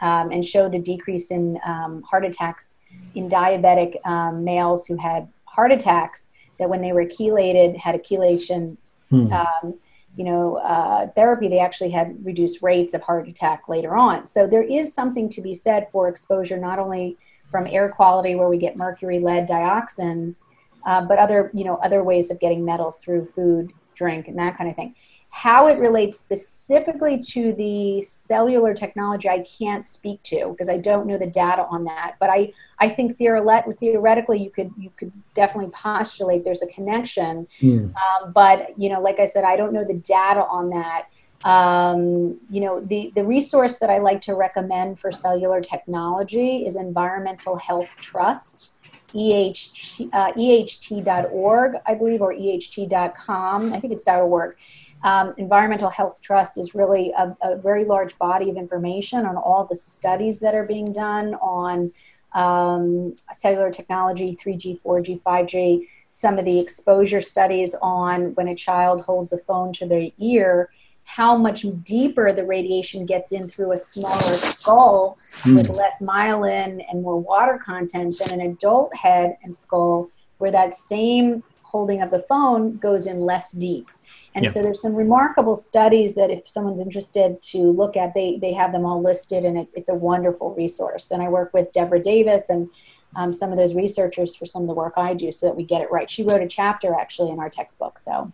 [0.00, 2.78] um, and showed a decrease in um, heart attacks
[3.16, 6.28] in diabetic um, males who had heart attacks.
[6.60, 8.76] That when they were chelated, had a chelation.
[9.10, 9.74] Mm
[10.16, 14.26] you know, uh, therapy, they actually had reduced rates of heart attack later on.
[14.26, 17.18] So there is something to be said for exposure, not only
[17.50, 20.42] from air quality where we get mercury, lead, dioxins,
[20.86, 24.56] uh, but other, you know, other ways of getting metals through food, drink, and that
[24.56, 24.94] kind of thing.
[25.30, 31.06] How it relates specifically to the cellular technology, I can't speak to because I don't
[31.06, 32.16] know the data on that.
[32.18, 37.46] But I, I think theoretically, you could you could definitely postulate there's a connection.
[37.60, 37.94] Mm.
[37.94, 41.08] Um, but you know, like I said, I don't know the data on that.
[41.44, 46.76] Um, you know, the the resource that I like to recommend for cellular technology is
[46.76, 48.72] Environmental Health Trust.
[49.14, 53.72] EHT, uh, EHT.org, I believe, or EHT.com.
[53.72, 54.56] I think it's .org.
[55.02, 59.64] Um, Environmental Health Trust is really a, a, very large body of information on all
[59.64, 61.92] the studies that are being done on
[62.34, 69.02] um, cellular technology, 3G, 4G, 5G, some of the exposure studies on when a child
[69.02, 70.70] holds a phone to their ear,
[71.04, 75.56] how much deeper the radiation gets in through a smaller skull mm.
[75.56, 80.74] with less myelin and more water content than an adult head and skull, where that
[80.74, 83.88] same holding of the phone goes in less deep.
[84.36, 84.50] And yeah.
[84.50, 88.70] so there's some remarkable studies that if someone's interested to look at, they, they have
[88.70, 91.10] them all listed and it's, it's a wonderful resource.
[91.10, 92.68] And I work with Devra Davis and
[93.16, 95.64] um, some of those researchers for some of the work I do so that we
[95.64, 96.08] get it right.
[96.08, 97.98] She wrote a chapter actually in our textbook.
[97.98, 98.30] So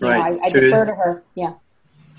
[0.00, 0.32] right.
[0.32, 1.22] Know, I, I defer his, to her.
[1.34, 1.52] Yeah.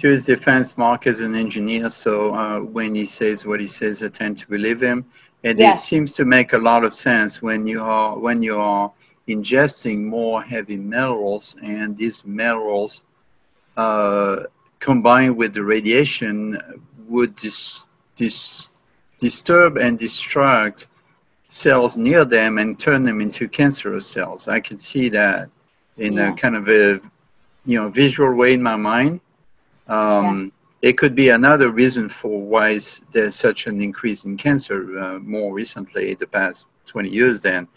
[0.01, 1.89] To his defense, Mark is an engineer.
[1.89, 5.03] So uh, when he says what he says, I tend to believe him.
[5.43, 5.81] And yes.
[5.81, 8.91] it seems to make a lot of sense when you are, when you are
[9.29, 13.05] ingesting more heavy minerals, and these minerals
[13.77, 14.43] uh,
[14.79, 16.59] combined with the radiation
[17.07, 18.69] would dis, dis,
[19.19, 20.87] disturb and destruct
[21.47, 24.47] cells near them and turn them into cancerous cells.
[24.47, 25.49] I can see that
[25.97, 26.31] in yeah.
[26.31, 26.99] a kind of a
[27.65, 29.19] you know visual way in my mind.
[29.87, 30.51] Um,
[30.81, 30.89] yeah.
[30.89, 32.79] It could be another reason for why
[33.11, 37.41] there's such an increase in cancer uh, more recently, the past 20 years.
[37.41, 37.67] Then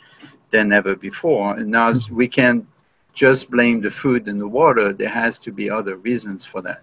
[0.53, 1.57] than ever before.
[1.57, 2.15] And now mm-hmm.
[2.15, 2.65] we can't
[3.15, 4.93] just blame the food and the water.
[4.93, 6.83] There has to be other reasons for that,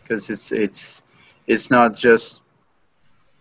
[0.00, 1.02] because it's it's
[1.46, 2.42] it's not just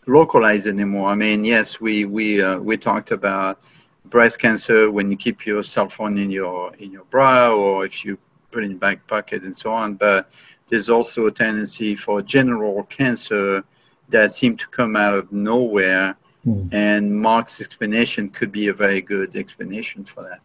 [0.07, 1.09] localized anymore.
[1.09, 3.61] I mean, yes, we we uh, we talked about
[4.05, 8.03] breast cancer when you keep your cell phone in your in your bra or if
[8.03, 8.17] you
[8.51, 9.95] put it in back pocket and so on.
[9.95, 10.29] But
[10.69, 13.63] there's also a tendency for general cancer
[14.09, 16.67] that seem to come out of nowhere Hmm.
[16.71, 20.39] And Mark's explanation could be a very good explanation for that.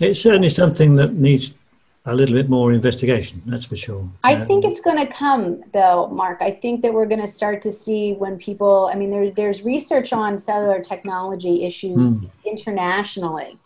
[0.00, 1.54] It's certainly something that needs
[2.06, 4.06] a little bit more investigation, that's for sure.
[4.24, 6.38] I um, think it's going to come, though, Mark.
[6.42, 9.62] I think that we're going to start to see when people, I mean, there, there's
[9.62, 12.30] research on cellular technology issues mm.
[12.44, 13.56] internationally.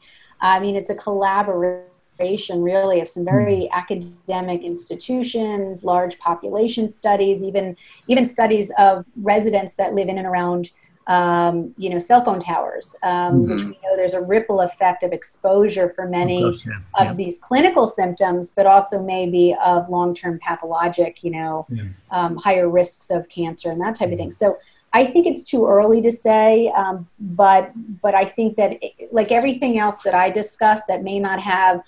[0.40, 3.70] I mean, it's a collaboration, really, of some very mm.
[3.72, 10.70] academic institutions, large population studies, even even studies of residents that live in and around
[11.08, 13.52] um, you know, cell phone towers, um, mm-hmm.
[13.52, 16.72] which we know there's a ripple effect of exposure for many of, course, yeah.
[17.00, 17.14] of yeah.
[17.14, 21.84] these clinical symptoms, but also maybe of long-term pathologic, you know, yeah.
[22.10, 24.24] um, higher risks of cancer and that type of mm-hmm.
[24.24, 24.32] thing.
[24.32, 24.58] So
[24.92, 29.32] I think it's too early to say, um, but but I think that it, like
[29.32, 31.82] everything else that I discussed, that may not have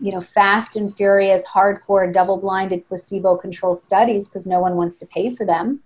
[0.00, 5.28] you know fast and furious hardcore double-blinded placebo-controlled studies because no one wants to pay
[5.34, 5.80] for them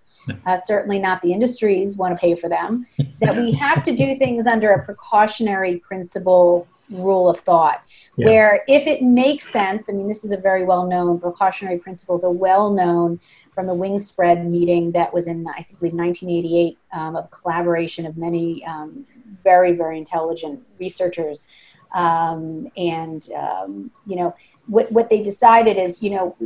[0.46, 2.86] uh, certainly not the industries want to pay for them,
[3.20, 7.82] that we have to do things under a precautionary principle rule of thought.
[8.16, 8.26] Yeah.
[8.26, 12.14] Where if it makes sense, I mean, this is a very well known precautionary principle,
[12.14, 13.20] is a well known
[13.54, 18.64] from the Wingspread meeting that was in, I think, 1988, um, of collaboration of many
[18.64, 19.06] um,
[19.44, 21.46] very, very intelligent researchers.
[21.94, 24.34] Um, and, um, you know,
[24.66, 26.36] what, what they decided is, you know,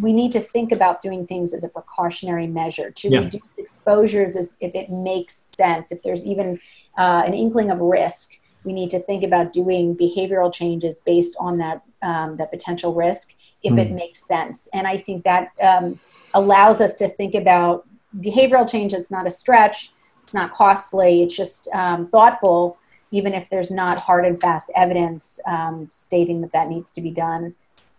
[0.00, 3.20] we need to think about doing things as a precautionary measure to yeah.
[3.20, 6.58] reduce exposures as if it makes sense if there's even
[6.98, 11.58] uh, an inkling of risk we need to think about doing behavioral changes based on
[11.58, 13.78] that um, that potential risk if mm.
[13.78, 15.98] it makes sense and i think that um,
[16.34, 17.86] allows us to think about
[18.18, 22.78] behavioral change that's not a stretch it's not costly it's just um, thoughtful
[23.12, 27.10] even if there's not hard and fast evidence um, stating that that needs to be
[27.10, 27.54] done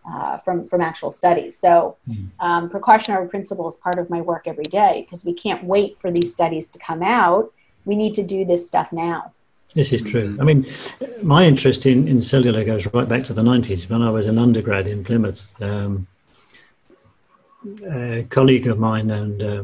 [0.09, 1.57] uh, from from actual studies.
[1.57, 2.25] So, hmm.
[2.39, 6.11] um, precautionary principle is part of my work every day because we can't wait for
[6.11, 7.51] these studies to come out.
[7.85, 9.33] We need to do this stuff now.
[9.73, 10.37] This is true.
[10.39, 10.65] I mean,
[11.21, 14.39] my interest in, in cellular goes right back to the 90s when I was an
[14.39, 15.53] undergrad in Plymouth.
[15.61, 16.07] Um,
[17.87, 19.63] a colleague of mine and, uh,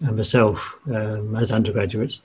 [0.00, 2.22] and myself, um, as undergraduates,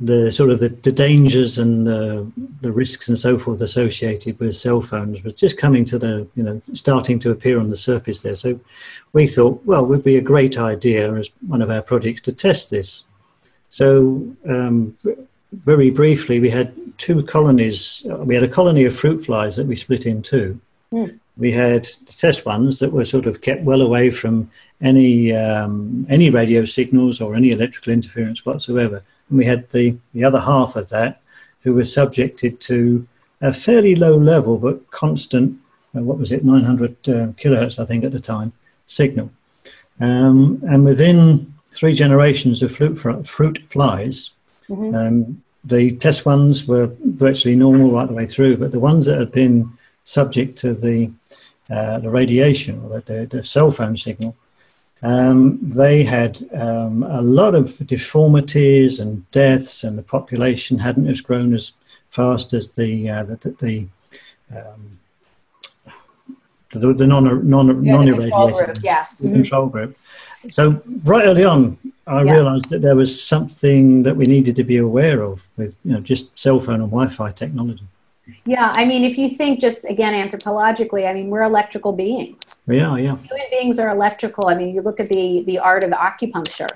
[0.00, 2.30] the sort of the, the dangers and the,
[2.60, 6.42] the risks and so forth associated with cell phones was just coming to the you
[6.42, 8.34] know starting to appear on the surface there.
[8.34, 8.58] So
[9.12, 12.32] we thought well it would be a great idea as one of our projects to
[12.32, 13.04] test this.
[13.68, 14.96] So um,
[15.52, 19.76] very briefly we had two colonies we had a colony of fruit flies that we
[19.76, 20.60] split in two.
[20.92, 21.18] Mm.
[21.36, 24.48] we had test ones that were sort of kept well away from
[24.80, 29.02] any um, any radio signals or any electrical interference whatsoever
[29.34, 31.20] and we had the, the other half of that
[31.62, 33.08] who were subjected to
[33.40, 35.58] a fairly low level but constant,
[35.96, 38.52] uh, what was it, 900 uh, kilohertz, I think, at the time,
[38.86, 39.32] signal.
[39.98, 44.30] Um, and within three generations of fruit, fruit flies,
[44.68, 44.94] mm-hmm.
[44.94, 49.18] um, the test ones were virtually normal right the way through, but the ones that
[49.18, 49.68] had been
[50.04, 51.10] subject to the,
[51.70, 54.36] uh, the radiation or the, the, cell phone signal
[55.02, 61.20] um, they had um, a lot of deformities and deaths, and the population hadn't as
[61.20, 61.72] grown as
[62.08, 63.86] fast as the uh, the, the,
[64.56, 64.98] um,
[66.70, 69.18] the, the non non non irradiated yes.
[69.18, 69.36] the mm-hmm.
[69.36, 69.98] control group.
[70.48, 72.32] So right early on, I yeah.
[72.32, 76.00] realised that there was something that we needed to be aware of with you know
[76.00, 77.84] just cell phone and Wi-Fi technology.
[78.46, 82.43] Yeah, I mean, if you think just again anthropologically, I mean, we're electrical beings.
[82.66, 83.16] Yeah, yeah.
[83.16, 84.48] Human beings are electrical.
[84.48, 86.68] I mean, you look at the the art of acupuncture.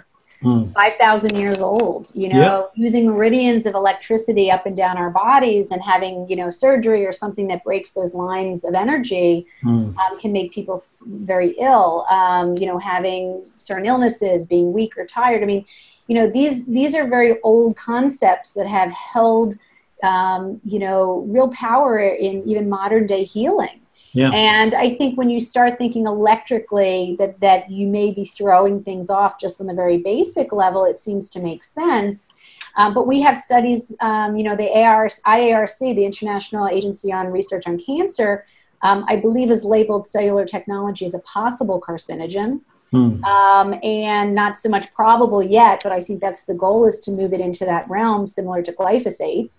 [0.43, 0.73] Mm.
[0.73, 2.63] 5,000 years old, you know, yeah.
[2.77, 7.11] using meridians of electricity up and down our bodies and having, you know, surgery or
[7.11, 9.97] something that breaks those lines of energy mm.
[9.97, 12.07] um, can make people very ill.
[12.09, 15.43] Um, you know, having certain illnesses, being weak or tired.
[15.43, 15.65] I mean,
[16.07, 19.57] you know, these, these are very old concepts that have held
[20.03, 23.81] um, you know, real power in even modern day healing.
[24.19, 24.31] Yeah.
[24.31, 29.11] And I think when you start thinking electrically that, that you may be throwing things
[29.11, 32.29] off just on the very basic level, it seems to make sense.
[32.75, 37.29] Um, but we have studies, um, you know, the AR, IARC, the International Agency on
[37.29, 38.45] Research on Cancer,
[38.83, 42.61] um, I believe has labeled cellular technology as a possible carcinogen.
[42.91, 43.23] Hmm.
[43.23, 47.11] Um, and not so much probable yet, but I think that's the goal is to
[47.11, 49.51] move it into that realm, similar to glyphosate.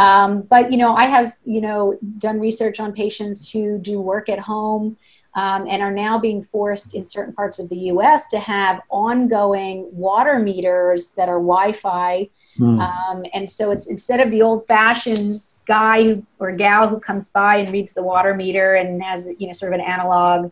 [0.00, 4.30] Um, but you know, I have you know done research on patients who do work
[4.30, 4.96] at home
[5.34, 8.28] um, and are now being forced in certain parts of the U.S.
[8.30, 12.30] to have ongoing water meters that are Wi-Fi.
[12.58, 12.80] Mm.
[12.80, 17.56] Um, and so it's instead of the old-fashioned guy who, or gal who comes by
[17.56, 20.50] and reads the water meter and has you know sort of an analog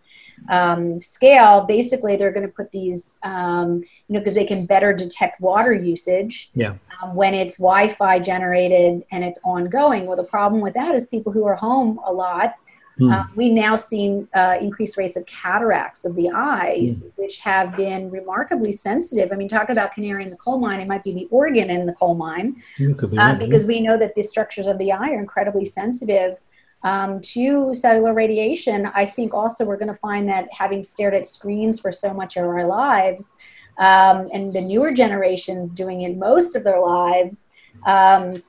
[0.48, 4.92] um, scale, basically they're going to put these, um, you know, because they can better
[4.92, 6.74] detect water usage yeah.
[7.02, 10.06] um, when it's Wi-Fi generated and it's ongoing.
[10.06, 12.54] Well, the problem with that is people who are home a lot.
[12.98, 13.14] Mm.
[13.14, 17.12] Uh, we now see uh, increased rates of cataracts of the eyes, mm.
[17.14, 19.30] which have been remarkably sensitive.
[19.30, 20.80] I mean, talk about canary in the coal mine.
[20.80, 23.68] It might be the organ in the coal mine, be uh, right, because yeah.
[23.68, 26.38] we know that the structures of the eye are incredibly sensitive
[26.82, 31.26] um, to cellular radiation, I think also we're going to find that having stared at
[31.26, 33.36] screens for so much of our lives,
[33.78, 37.48] um, and the newer generations doing it most of their lives,
[37.86, 38.42] um,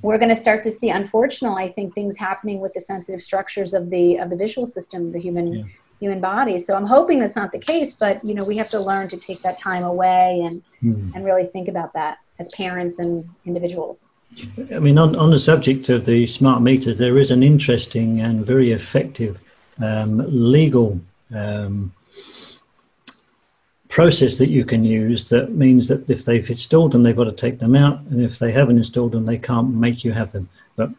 [0.00, 3.74] we're going to start to see, unfortunately, I think things happening with the sensitive structures
[3.74, 5.64] of the of the visual system, the human yeah.
[6.00, 6.58] human body.
[6.58, 9.16] So I'm hoping that's not the case, but you know, we have to learn to
[9.16, 11.14] take that time away and mm.
[11.14, 14.08] and really think about that as parents and individuals.
[14.74, 18.46] I mean, on, on the subject of the smart meters, there is an interesting and
[18.46, 19.40] very effective
[19.80, 21.00] um, legal
[21.34, 21.92] um,
[23.88, 27.32] process that you can use that means that if they've installed them, they've got to
[27.32, 30.48] take them out, and if they haven't installed them, they can't make you have them.
[30.76, 30.90] But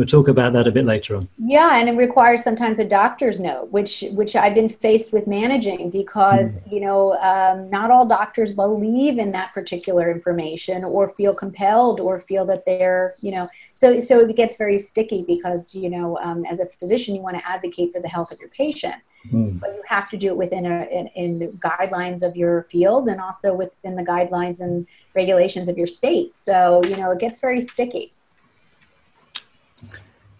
[0.00, 1.28] we'll talk about that a bit later on.
[1.36, 5.90] Yeah, and it requires sometimes a doctor's note, which which I've been faced with managing
[5.90, 6.72] because mm.
[6.72, 12.18] you know um, not all doctors believe in that particular information or feel compelled or
[12.18, 16.46] feel that they're you know so so it gets very sticky because you know um,
[16.46, 18.96] as a physician you want to advocate for the health of your patient.
[19.30, 19.60] Mm.
[19.60, 23.06] But you have to do it within a, in, in the guidelines of your field
[23.06, 26.38] and also within the guidelines and regulations of your state.
[26.38, 28.12] So you know it gets very sticky.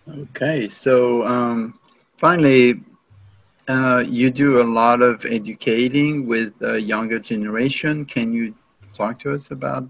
[0.08, 1.78] Okay, so um,
[2.16, 2.80] finally,
[3.68, 8.04] uh, you do a lot of educating with the younger generation.
[8.04, 8.54] Can you
[8.92, 9.88] talk to us about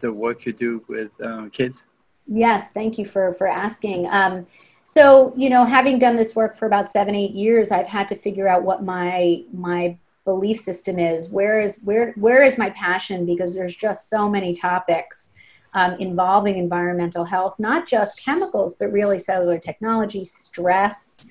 [0.00, 1.86] the work you do with uh, kids?
[2.26, 4.06] Yes, thank you for for asking.
[4.10, 4.46] Um,
[4.90, 8.16] so you know having done this work for about seven eight years i've had to
[8.16, 9.94] figure out what my my
[10.24, 14.54] belief system is where is where where is my passion because there's just so many
[14.54, 15.32] topics
[15.78, 21.28] um, involving environmental health not just chemicals but really cellular technology stress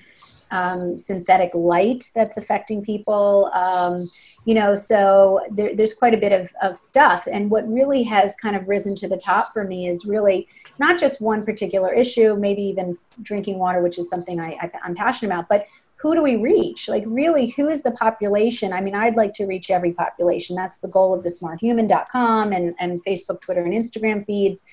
[0.51, 3.51] um, synthetic light that's affecting people.
[3.53, 4.07] Um,
[4.45, 7.27] you know, so there, there's quite a bit of, of stuff.
[7.31, 10.47] And what really has kind of risen to the top for me is really
[10.79, 14.95] not just one particular issue, maybe even drinking water, which is something I, I, I'm
[14.95, 15.67] passionate about, but
[15.97, 16.87] who do we reach?
[16.87, 18.71] Like, really, who is the population?
[18.71, 20.55] I mean, I'd like to reach every population.
[20.55, 24.63] That's the goal of the smarthuman.com and, and Facebook, Twitter, and Instagram feeds,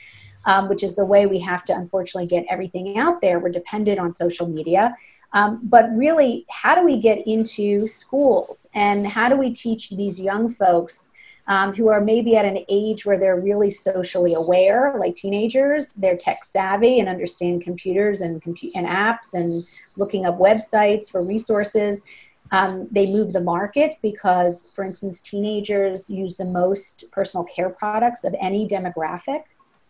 [0.45, 3.39] um, which is the way we have to unfortunately get everything out there.
[3.41, 4.95] We're dependent on social media.
[5.33, 10.21] Um, but really, how do we get into schools and how do we teach these
[10.21, 11.11] young folks
[11.47, 16.17] um, who are maybe at an age where they're really socially aware, like teenagers, they're
[16.17, 19.63] tech savvy and understand computers and, compu- and apps and
[19.99, 22.03] looking up websites for resources.
[22.51, 28.25] Um, they move the market because, for instance, teenagers use the most personal care products
[28.25, 29.45] of any demographic,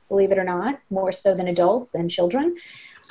[0.09, 2.57] believe it or not, more so than adults and children.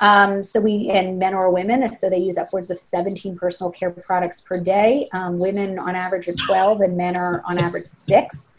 [0.00, 3.90] Um, so we and men or women, so they use upwards of 17 personal care
[3.90, 5.08] products per day.
[5.12, 8.54] Um, women on average are 12, and men are on average six.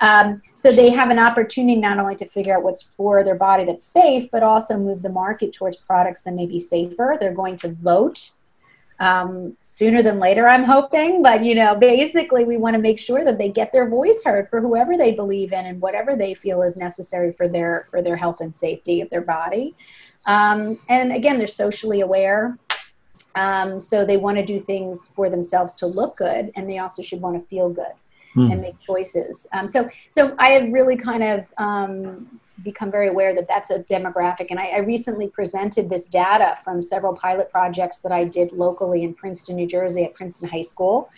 [0.00, 3.64] Um, so they have an opportunity not only to figure out what's for their body
[3.64, 7.16] that's safe, but also move the market towards products that may be safer.
[7.20, 8.32] They're going to vote
[9.00, 11.22] um, sooner than later, I'm hoping.
[11.22, 14.48] But you know, basically, we want to make sure that they get their voice heard
[14.50, 18.16] for whoever they believe in and whatever they feel is necessary for their for their
[18.16, 19.74] health and safety of their body.
[20.26, 22.58] Um, and again, they're socially aware.
[23.34, 27.02] Um, so they want to do things for themselves to look good, and they also
[27.02, 27.92] should want to feel good
[28.34, 28.50] mm.
[28.50, 29.46] and make choices.
[29.52, 33.80] Um, so, so I have really kind of um, become very aware that that's a
[33.80, 34.48] demographic.
[34.50, 39.02] And I, I, recently presented this data from several pilot projects that I did locally
[39.02, 41.10] in Princeton, New Jersey, at Princeton High School.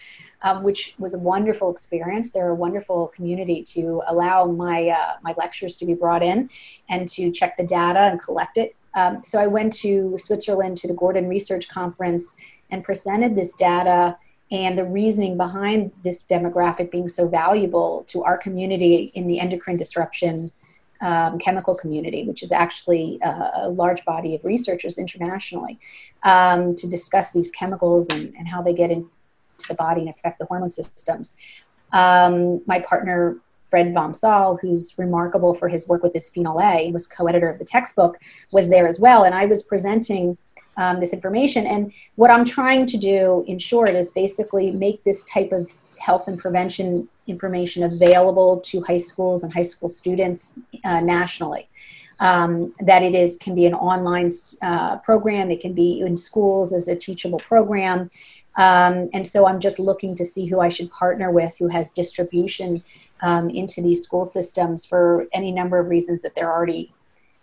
[0.44, 2.32] Um, which was a wonderful experience.
[2.32, 6.50] They're a wonderful community to allow my uh, my lectures to be brought in
[6.88, 10.88] and to check the data and collect it um, so I went to Switzerland to
[10.88, 12.36] the Gordon Research Conference
[12.70, 14.16] and presented this data
[14.51, 19.78] and the reasoning behind this demographic being so valuable to our community in the endocrine
[19.78, 20.51] disruption
[21.01, 25.80] um, chemical community, which is actually uh, a large body of researchers internationally,
[26.22, 29.09] um, to discuss these chemicals and, and, how they get into
[29.68, 31.36] the body and affect the hormone systems.
[31.93, 33.38] Um, my partner
[33.73, 37.64] Fred Vom Saal, who's remarkable for his work with bisphenol A, was co-editor of the
[37.64, 38.18] textbook,
[38.53, 39.25] was there as well.
[39.25, 40.37] And I was presenting
[40.77, 41.66] um, this information.
[41.66, 46.29] And what I'm trying to do, in short, is basically make this type of health
[46.29, 50.53] and prevention information available to high schools and high school students
[50.85, 51.66] uh, nationally.
[52.20, 56.75] Um, that it is can be an online uh, program, it can be in schools
[56.75, 58.11] as a teachable program.
[58.57, 61.90] Um, and so I'm just looking to see who I should partner with who has
[61.90, 62.82] distribution
[63.22, 66.92] um, into these school systems for any number of reasons that they're already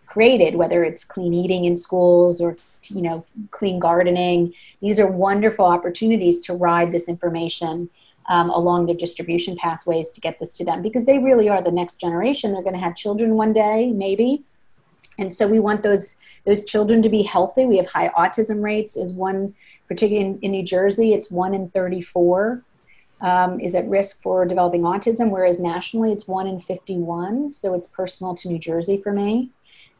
[0.05, 2.57] created whether it's clean eating in schools or
[2.89, 4.53] you know clean gardening.
[4.81, 7.89] These are wonderful opportunities to ride this information
[8.27, 11.71] um, along the distribution pathways to get this to them because they really are the
[11.71, 12.53] next generation.
[12.53, 14.43] They're going to have children one day maybe
[15.19, 16.15] and so we want those
[16.45, 19.53] those children to be healthy we have high autism rates is one
[19.87, 22.63] particularly in, in new jersey it's one in 34
[23.21, 27.51] um, is at risk for developing autism, whereas nationally it's one in 51.
[27.51, 29.49] So it's personal to New Jersey for me.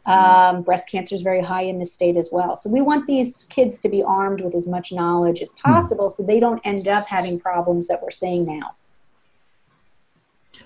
[0.06, 2.56] Um, breast cancer is very high in the state as well.
[2.56, 5.72] So we want these kids to be armed with as much knowledge as hmm.
[5.72, 8.76] possible so they don't end up having problems that we're seeing now.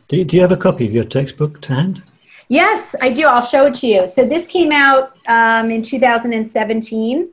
[0.08, 2.04] Do you, do you have a copy of your textbook to hand?
[2.54, 3.26] Yes, I do.
[3.26, 4.06] I'll show it to you.
[4.06, 7.32] So this came out um, in 2017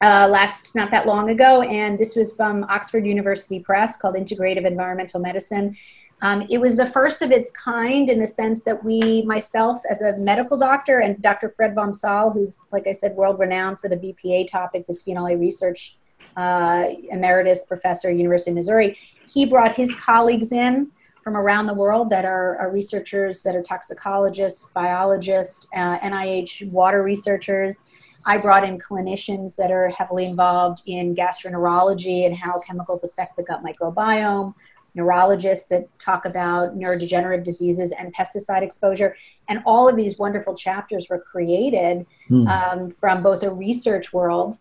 [0.00, 4.66] uh, last not that long ago, and this was from Oxford University Press called Integrative
[4.66, 5.76] Environmental Medicine.
[6.22, 10.00] Um, it was the first of its kind in the sense that we, myself as
[10.00, 11.48] a medical doctor, and Dr.
[11.48, 15.36] Fred Vom Saal, who's, like I said, world renowned for the BPA topic, bisphenol A
[15.36, 15.96] research
[16.36, 18.98] uh, emeritus professor at University of Missouri,
[19.32, 20.90] he brought his colleagues in
[21.22, 27.02] from around the world that are, are researchers, that are toxicologists, biologists, uh, NIH water
[27.02, 27.82] researchers,
[28.26, 33.42] I brought in clinicians that are heavily involved in gastroenterology and how chemicals affect the
[33.42, 34.54] gut microbiome,
[34.94, 39.16] neurologists that talk about neurodegenerative diseases and pesticide exposure.
[39.48, 42.46] And all of these wonderful chapters were created hmm.
[42.46, 44.58] um, from both a research world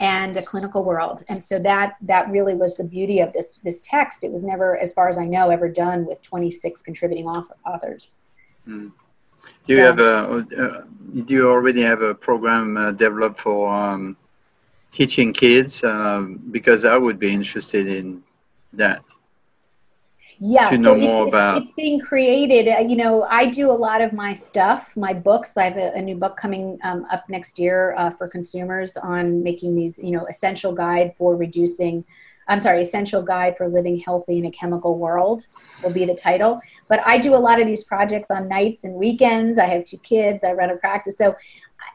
[0.00, 1.22] and a clinical world.
[1.28, 4.24] And so that that really was the beauty of this this text.
[4.24, 8.14] It was never, as far as I know, ever done with 26 contributing authors.
[8.64, 8.88] Hmm.
[9.66, 10.46] Do you so, have a?
[10.56, 10.82] Uh,
[11.24, 14.16] do you already have a program uh, developed for um,
[14.92, 15.82] teaching kids?
[15.84, 18.22] Um, because I would be interested in
[18.74, 19.02] that
[20.40, 24.12] yeah so it's, it's, it's, being created uh, you know i do a lot of
[24.12, 27.94] my stuff my books i have a, a new book coming um, up next year
[27.96, 32.04] uh, for consumers on making these you know essential guide for reducing
[32.46, 35.46] i'm sorry essential guide for living healthy in a chemical world
[35.82, 36.60] will be the title.
[36.88, 39.58] But i do a lot of these projects on nights and weekends.
[39.58, 41.16] I have two kids i run a practice.
[41.16, 41.34] So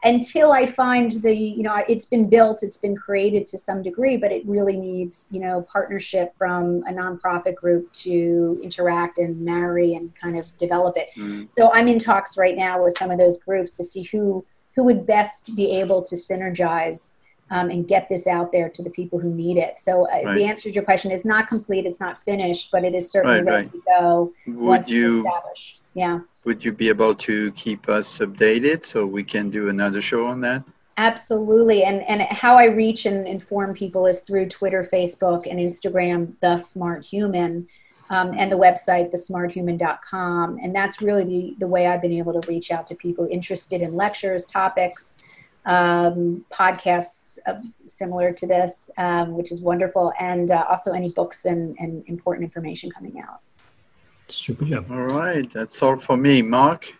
[0.04, 4.18] until I find the, you know, it's been built, it's been created to some degree,
[4.18, 9.94] but it really needs, you know, partnership from a nonprofit group to interact and marry
[9.94, 11.08] and kind of develop it.
[11.16, 11.44] Mm-hmm.
[11.56, 14.44] So I'm in talks right now with some of those groups to see who
[14.76, 17.14] who would best be able to synergize
[17.50, 19.78] um, and get this out there to the people who need it.
[19.78, 20.34] So uh, right.
[20.34, 23.36] the answer to your question is not complete, it's not finished, but it is certainly
[23.36, 23.72] right, ready right.
[23.72, 25.82] to go would once you, established.
[25.94, 30.26] Yeah would you be able to keep us updated so we can do another show
[30.26, 30.62] on that?
[30.96, 31.82] Absolutely.
[31.84, 36.58] And, and how I reach and inform people is through Twitter, Facebook, and Instagram, The
[36.58, 37.66] Smart Human,
[38.10, 40.58] um, and the website, thesmarthuman.com.
[40.62, 43.80] And that's really the, the way I've been able to reach out to people interested
[43.80, 45.28] in lectures, topics,
[45.64, 51.46] um, podcasts uh, similar to this, um, which is wonderful, and uh, also any books
[51.46, 53.40] and, and important information coming out.
[54.28, 54.90] Super job.
[54.90, 56.42] All right, that's all for me.
[56.42, 56.92] Mark?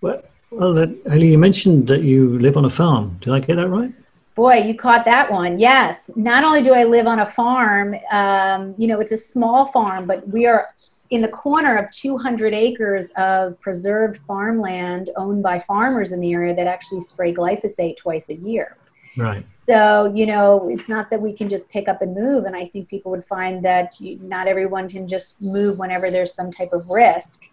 [0.00, 3.18] Well, well Aly, you mentioned that you live on a farm.
[3.20, 3.92] Did I get that right?
[4.34, 5.58] Boy, you caught that one.
[5.58, 6.10] Yes.
[6.16, 10.06] Not only do I live on a farm, um, you know, it's a small farm,
[10.06, 10.66] but we are
[11.10, 16.54] in the corner of 200 acres of preserved farmland owned by farmers in the area
[16.54, 18.78] that actually spray glyphosate twice a year.
[19.18, 19.44] Right.
[19.68, 22.44] So, you know, it's not that we can just pick up and move.
[22.46, 26.34] And I think people would find that you, not everyone can just move whenever there's
[26.34, 27.44] some type of risk,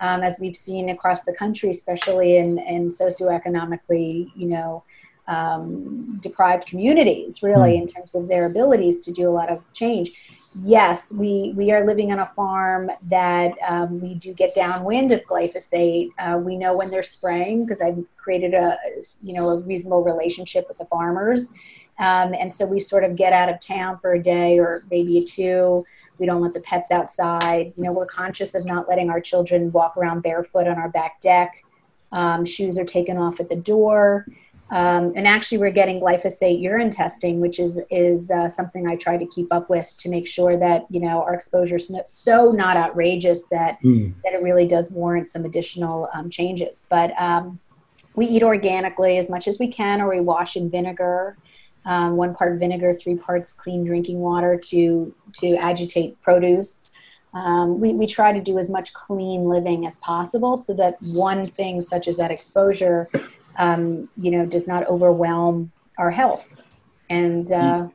[0.00, 4.82] um, as we've seen across the country, especially in, in socioeconomically, you know,
[5.28, 7.82] um, deprived communities, really, mm.
[7.82, 10.12] in terms of their abilities to do a lot of change.
[10.62, 15.20] Yes, we, we are living on a farm that um, we do get downwind of
[15.22, 16.10] glyphosate.
[16.18, 18.76] Uh, we know when they're spraying because I've created a
[19.22, 21.50] you know a reasonable relationship with the farmers.
[21.98, 25.18] Um, and so we sort of get out of town for a day or maybe
[25.18, 25.84] a two.
[26.18, 27.72] We don't let the pets outside.
[27.76, 31.20] You know, we're conscious of not letting our children walk around barefoot on our back
[31.20, 31.64] deck.
[32.10, 34.26] Um, shoes are taken off at the door.
[34.70, 39.18] Um, and actually, we're getting glyphosate urine testing, which is is uh, something I try
[39.18, 42.76] to keep up with to make sure that you know our exposure is so not
[42.76, 44.14] outrageous that mm.
[44.24, 46.86] that it really does warrant some additional um, changes.
[46.88, 47.58] But um,
[48.14, 51.36] we eat organically as much as we can, or we wash in vinegar.
[51.84, 56.94] Um, one part vinegar, three parts clean drinking water to to agitate produce.
[57.34, 61.44] Um, we, we try to do as much clean living as possible so that one
[61.44, 63.08] thing such as that exposure
[63.58, 66.56] um, you know, does not overwhelm our health.
[67.10, 67.88] And uh,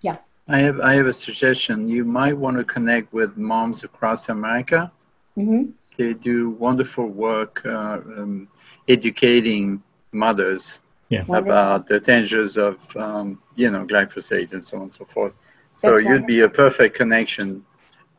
[0.00, 0.16] yeah.
[0.48, 1.88] I have I have a suggestion.
[1.88, 4.90] You might want to connect with moms across America.
[5.36, 5.70] Mm-hmm.
[5.96, 8.48] They do wonderful work uh, um,
[8.88, 9.82] educating
[10.12, 11.24] mothers yeah.
[11.28, 15.34] about the dangers of um, you know glyphosate and so on and so forth.
[15.74, 17.64] So That's you'd be a perfect connection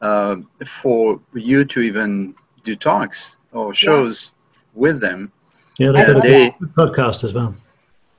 [0.02, 4.60] uh, for you to even do talks or shows yeah.
[4.74, 5.32] with them
[5.78, 7.54] yeah, they got a podcast as well.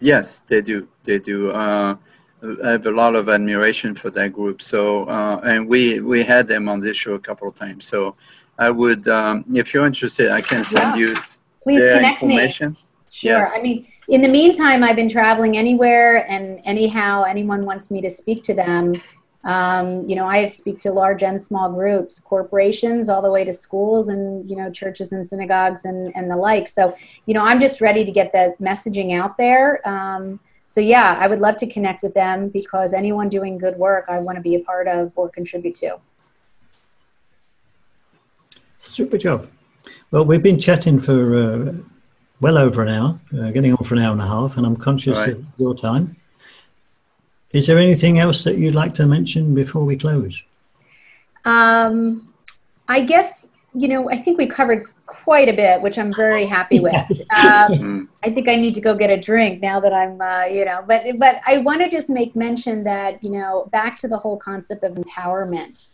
[0.00, 0.88] Yes, they do.
[1.04, 1.50] They do.
[1.50, 1.96] Uh,
[2.64, 4.62] I have a lot of admiration for that group.
[4.62, 7.86] So, uh, and we we had them on this show a couple of times.
[7.86, 8.16] So,
[8.58, 11.08] I would, um, if you're interested, I can send yeah.
[11.08, 11.16] you
[11.62, 12.70] Please their connect information.
[12.72, 12.78] Me.
[13.10, 13.38] Sure.
[13.38, 13.52] Yes.
[13.56, 18.10] I mean, in the meantime, I've been traveling anywhere, and anyhow, anyone wants me to
[18.10, 19.00] speak to them,
[19.44, 23.52] um, you know, I speak to large and small groups, corporations, all the way to
[23.52, 26.68] schools and, you know, churches and synagogues and, and the like.
[26.68, 26.94] So,
[27.26, 29.86] you know, I'm just ready to get that messaging out there.
[29.88, 30.38] Um,
[30.68, 34.20] so, yeah, I would love to connect with them because anyone doing good work, I
[34.20, 35.98] want to be a part of or contribute to.
[38.76, 39.48] Super job.
[40.12, 41.72] Well, we've been chatting for uh,
[42.40, 44.76] well over an hour, uh, getting on for an hour and a half, and I'm
[44.76, 45.30] conscious right.
[45.30, 46.16] of your time.
[47.52, 50.42] Is there anything else that you'd like to mention before we close?
[51.44, 52.32] Um,
[52.88, 56.80] I guess, you know, I think we covered quite a bit, which I'm very happy
[56.80, 56.94] with.
[57.42, 60.64] Um, I think I need to go get a drink now that I'm, uh, you
[60.64, 64.16] know, but, but I want to just make mention that, you know, back to the
[64.16, 65.90] whole concept of empowerment.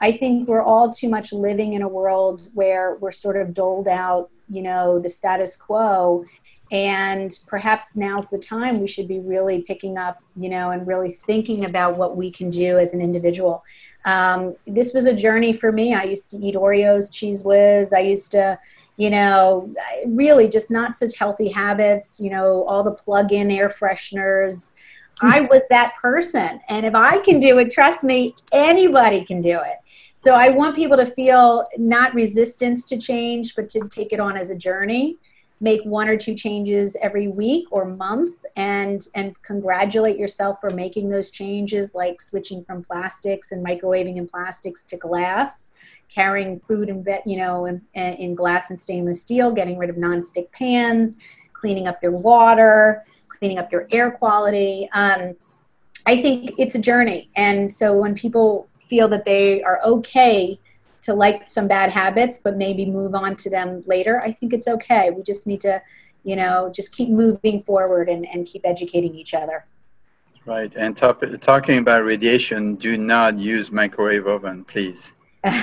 [0.00, 3.88] I think we're all too much living in a world where we're sort of doled
[3.88, 6.24] out, you know, the status quo
[6.72, 11.12] and perhaps now's the time we should be really picking up you know and really
[11.12, 13.62] thinking about what we can do as an individual
[14.04, 18.00] um, this was a journey for me i used to eat oreos Cheez Whiz i
[18.00, 18.58] used to
[18.96, 19.72] you know,
[20.06, 24.74] really just not such healthy habits, you know, all the plug in air fresheners.
[25.20, 26.60] I was that person.
[26.68, 29.78] And if I can do it, trust me, anybody can do it.
[30.14, 34.36] So I want people to feel not resistance to change, but to take it on
[34.36, 35.18] as a journey.
[35.62, 41.08] Make one or two changes every week or month and and congratulate yourself for making
[41.08, 45.72] those changes like switching from plastics and microwaving in plastics to glass
[46.10, 50.52] carrying food and you know in, in glass and stainless steel getting rid of nonstick
[50.52, 51.16] pans
[51.54, 53.02] cleaning up your water
[53.42, 54.88] cleaning up your air quality.
[54.92, 55.34] Um,
[56.06, 57.28] i think it's a journey.
[57.34, 60.58] And so when people feel that they are okay
[61.02, 64.68] to like some bad habits but maybe move on to them later i think it's
[64.68, 65.10] okay.
[65.10, 65.82] We just need to
[66.24, 69.66] you know just keep moving forward and, and keep educating each other.
[70.44, 70.72] Right.
[70.74, 75.14] And top, talking about radiation do not use microwave oven please.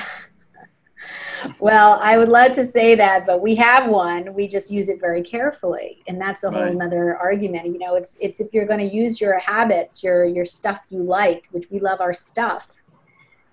[1.60, 4.34] Well i would love to say that but we have one.
[4.34, 6.03] We just use it very carefully.
[6.06, 6.82] And that's a whole right.
[6.82, 7.68] other argument.
[7.68, 11.02] You know it's it's if you're going to use your habits your your stuff you
[11.02, 12.68] like which we love our stuff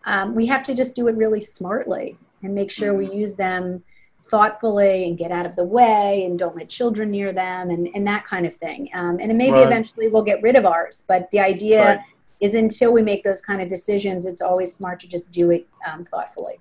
[0.07, 3.19] um, we have to just do it really smartly and make sure we mm-hmm.
[3.19, 3.83] use them
[4.23, 8.07] thoughtfully and get out of the way and don't let children near them and, and
[8.07, 8.89] that kind of thing.
[8.95, 9.67] Um, and maybe right.
[9.67, 12.01] eventually we'll get rid of ours, but the idea right.
[12.41, 15.67] is until we make those kind of decisions, it's always smart to just do it
[15.87, 16.55] um, thoughtfully.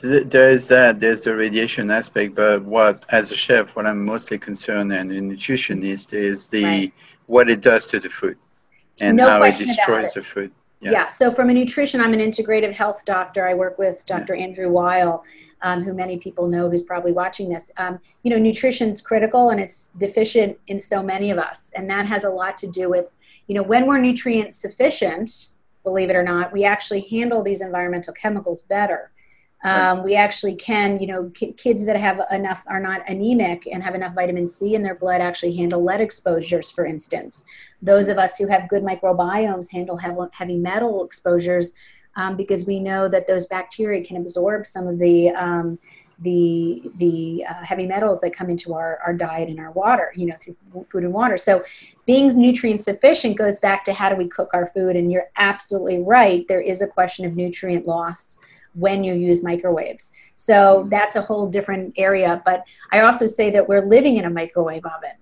[0.00, 4.92] There's that, there's the radiation aspect, but what, as a chef, what I'm mostly concerned
[4.92, 6.92] and a nutritionist is the right.
[7.26, 8.36] what it does to the food
[9.00, 10.14] and no how it destroys it.
[10.14, 10.52] the food.
[10.80, 10.90] Yeah.
[10.90, 11.08] yeah.
[11.08, 13.46] So from a nutrition, I'm an integrative health doctor.
[13.46, 14.34] I work with Dr.
[14.34, 14.44] Yeah.
[14.44, 15.24] Andrew Weil,
[15.62, 17.70] um, who many people know who's probably watching this.
[17.78, 21.70] Um, you know, nutrition's critical and it's deficient in so many of us.
[21.74, 23.10] And that has a lot to do with,
[23.46, 25.48] you know, when we're nutrient sufficient,
[25.82, 29.10] believe it or not, we actually handle these environmental chemicals better.
[29.64, 33.82] Um, we actually can, you know, k- kids that have enough are not anemic and
[33.82, 37.44] have enough vitamin C in their blood actually handle lead exposures, for instance.
[37.80, 41.72] Those of us who have good microbiomes handle heavy metal exposures
[42.16, 45.78] um, because we know that those bacteria can absorb some of the um,
[46.20, 50.26] the the uh, heavy metals that come into our, our diet and our water, you
[50.26, 50.56] know, through
[50.90, 51.36] food and water.
[51.36, 51.64] So
[52.06, 54.94] being nutrient sufficient goes back to how do we cook our food.
[54.94, 56.46] And you're absolutely right.
[56.46, 58.38] There is a question of nutrient loss
[58.74, 60.12] when you use microwaves.
[60.34, 62.42] So that's a whole different area.
[62.44, 65.16] But I also say that we're living in a microwave oven.